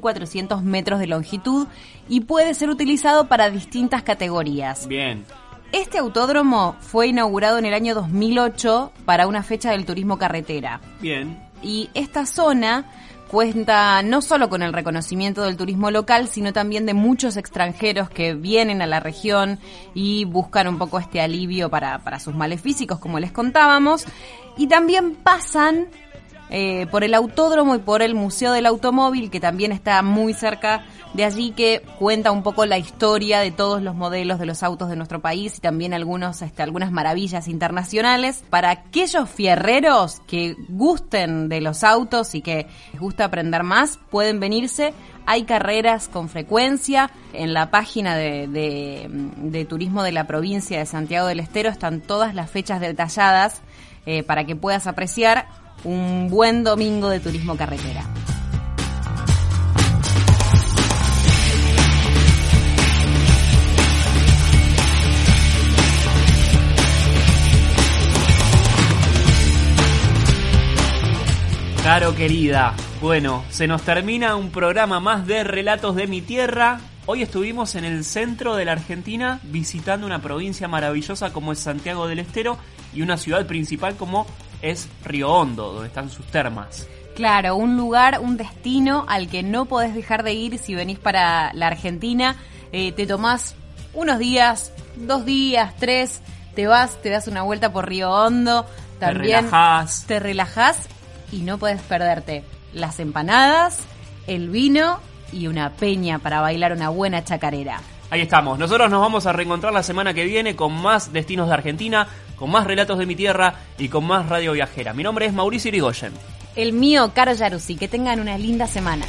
4.400 0.00 0.62
metros 0.62 1.00
de 1.00 1.06
longitud 1.06 1.66
y 2.08 2.20
puede 2.20 2.54
ser 2.54 2.70
utilizado 2.70 3.28
para 3.28 3.50
distintas 3.50 4.02
categorías. 4.02 4.86
Bien. 4.86 5.24
Este 5.72 5.98
autódromo 5.98 6.76
fue 6.80 7.08
inaugurado 7.08 7.58
en 7.58 7.66
el 7.66 7.74
año 7.74 7.94
2008 7.94 8.92
para 9.04 9.26
una 9.26 9.42
fecha 9.42 9.72
del 9.72 9.84
turismo 9.84 10.16
carretera. 10.16 10.80
Bien. 11.00 11.38
Y 11.62 11.90
esta 11.94 12.26
zona 12.26 12.90
cuenta 13.28 14.02
no 14.02 14.22
solo 14.22 14.48
con 14.48 14.62
el 14.62 14.72
reconocimiento 14.72 15.42
del 15.42 15.56
turismo 15.56 15.90
local, 15.90 16.28
sino 16.28 16.52
también 16.52 16.86
de 16.86 16.94
muchos 16.94 17.36
extranjeros 17.36 18.08
que 18.08 18.34
vienen 18.34 18.82
a 18.82 18.86
la 18.86 19.00
región 19.00 19.58
y 19.94 20.24
buscan 20.24 20.68
un 20.68 20.78
poco 20.78 20.98
este 20.98 21.20
alivio 21.20 21.68
para, 21.68 21.98
para 21.98 22.20
sus 22.20 22.34
males 22.34 22.60
físicos, 22.60 22.98
como 22.98 23.18
les 23.18 23.32
contábamos. 23.32 24.06
Y 24.56 24.68
también 24.68 25.14
pasan 25.16 25.88
eh, 26.50 26.86
por 26.90 27.02
el 27.04 27.14
autódromo 27.14 27.74
y 27.74 27.78
por 27.78 28.02
el 28.02 28.14
Museo 28.14 28.52
del 28.52 28.66
Automóvil, 28.66 29.30
que 29.30 29.40
también 29.40 29.72
está 29.72 30.02
muy 30.02 30.32
cerca 30.34 30.84
de 31.14 31.24
allí, 31.24 31.52
que 31.52 31.82
cuenta 31.98 32.30
un 32.30 32.42
poco 32.42 32.66
la 32.66 32.76
historia 32.78 33.40
de 33.40 33.50
todos 33.50 33.80
los 33.82 33.94
modelos 33.94 34.38
de 34.38 34.44
los 34.46 34.62
autos 34.62 34.88
de 34.90 34.96
nuestro 34.96 35.20
país 35.20 35.56
y 35.56 35.60
también 35.60 35.94
algunos, 35.94 36.42
este, 36.42 36.62
algunas 36.62 36.92
maravillas 36.92 37.48
internacionales. 37.48 38.44
Para 38.50 38.70
aquellos 38.70 39.28
fierreros 39.30 40.20
que 40.26 40.56
gusten 40.68 41.48
de 41.48 41.60
los 41.62 41.84
autos 41.84 42.34
y 42.34 42.42
que 42.42 42.66
les 42.92 43.00
gusta 43.00 43.24
aprender 43.26 43.62
más, 43.62 43.98
pueden 44.10 44.40
venirse. 44.40 44.92
Hay 45.24 45.44
carreras 45.44 46.08
con 46.08 46.28
frecuencia. 46.28 47.10
En 47.32 47.54
la 47.54 47.70
página 47.70 48.14
de, 48.16 48.46
de- 48.48 49.64
turismo 49.64 50.02
de 50.02 50.12
la 50.12 50.26
provincia 50.26 50.78
de 50.78 50.86
Santiago 50.86 51.26
del 51.28 51.40
Estero 51.40 51.70
están 51.70 52.00
todas 52.00 52.34
las 52.34 52.50
fechas 52.50 52.80
detalladas 52.80 53.62
eh, 54.04 54.22
para 54.22 54.44
que 54.44 54.54
puedas 54.54 54.86
apreciar 54.86 55.46
un 55.86 56.28
buen 56.28 56.64
domingo 56.64 57.08
de 57.08 57.20
turismo 57.20 57.56
carretera. 57.56 58.02
Caro 71.84 72.16
querida, 72.16 72.74
bueno, 73.00 73.44
se 73.48 73.68
nos 73.68 73.82
termina 73.82 74.34
un 74.34 74.50
programa 74.50 74.98
más 74.98 75.24
de 75.28 75.44
Relatos 75.44 75.94
de 75.94 76.08
mi 76.08 76.20
Tierra. 76.20 76.80
Hoy 77.06 77.22
estuvimos 77.22 77.76
en 77.76 77.84
el 77.84 78.04
centro 78.04 78.56
de 78.56 78.64
la 78.64 78.72
Argentina 78.72 79.38
visitando 79.44 80.04
una 80.04 80.20
provincia 80.20 80.66
maravillosa 80.66 81.32
como 81.32 81.52
es 81.52 81.60
Santiago 81.60 82.08
del 82.08 82.18
Estero 82.18 82.58
y 82.92 83.02
una 83.02 83.16
ciudad 83.16 83.46
principal 83.46 83.94
como 83.94 84.26
es 84.70 84.88
Río 85.04 85.32
Hondo, 85.32 85.72
donde 85.72 85.88
están 85.88 86.10
sus 86.10 86.26
termas. 86.26 86.86
Claro, 87.14 87.56
un 87.56 87.76
lugar, 87.76 88.20
un 88.20 88.36
destino 88.36 89.06
al 89.08 89.28
que 89.28 89.42
no 89.42 89.64
podés 89.64 89.94
dejar 89.94 90.22
de 90.22 90.34
ir 90.34 90.58
si 90.58 90.74
venís 90.74 90.98
para 90.98 91.52
la 91.54 91.68
Argentina. 91.68 92.36
Eh, 92.72 92.92
te 92.92 93.06
tomás 93.06 93.54
unos 93.94 94.18
días, 94.18 94.72
dos 94.96 95.24
días, 95.24 95.74
tres, 95.78 96.20
te 96.54 96.66
vas, 96.66 97.00
te 97.02 97.10
das 97.10 97.26
una 97.26 97.42
vuelta 97.42 97.72
por 97.72 97.88
Río 97.88 98.10
Hondo. 98.10 98.66
También 98.98 99.44
relajás. 99.44 100.04
Te 100.06 100.20
relajás 100.20 100.88
y 101.32 101.38
no 101.38 101.58
puedes 101.58 101.80
perderte 101.82 102.44
las 102.72 103.00
empanadas, 103.00 103.80
el 104.26 104.50
vino 104.50 105.00
y 105.32 105.46
una 105.46 105.70
peña 105.70 106.18
para 106.18 106.40
bailar 106.40 106.72
una 106.72 106.90
buena 106.90 107.24
chacarera. 107.24 107.80
Ahí 108.10 108.20
estamos. 108.20 108.58
Nosotros 108.58 108.90
nos 108.90 109.00
vamos 109.00 109.26
a 109.26 109.32
reencontrar 109.32 109.72
la 109.72 109.82
semana 109.82 110.14
que 110.14 110.24
viene 110.24 110.54
con 110.54 110.72
más 110.72 111.12
destinos 111.12 111.48
de 111.48 111.54
Argentina, 111.54 112.06
con 112.36 112.50
más 112.50 112.66
relatos 112.66 112.98
de 112.98 113.06
mi 113.06 113.16
tierra 113.16 113.54
y 113.78 113.88
con 113.88 114.04
más 114.04 114.28
radio 114.28 114.52
viajera. 114.52 114.92
Mi 114.92 115.02
nombre 115.02 115.26
es 115.26 115.32
Mauricio 115.32 115.68
Irigoyen. 115.68 116.12
El 116.54 116.72
mío, 116.72 117.12
Caro 117.14 117.32
Yaruzzi, 117.32 117.76
que 117.76 117.88
tengan 117.88 118.20
una 118.20 118.38
linda 118.38 118.66
semana. 118.66 119.04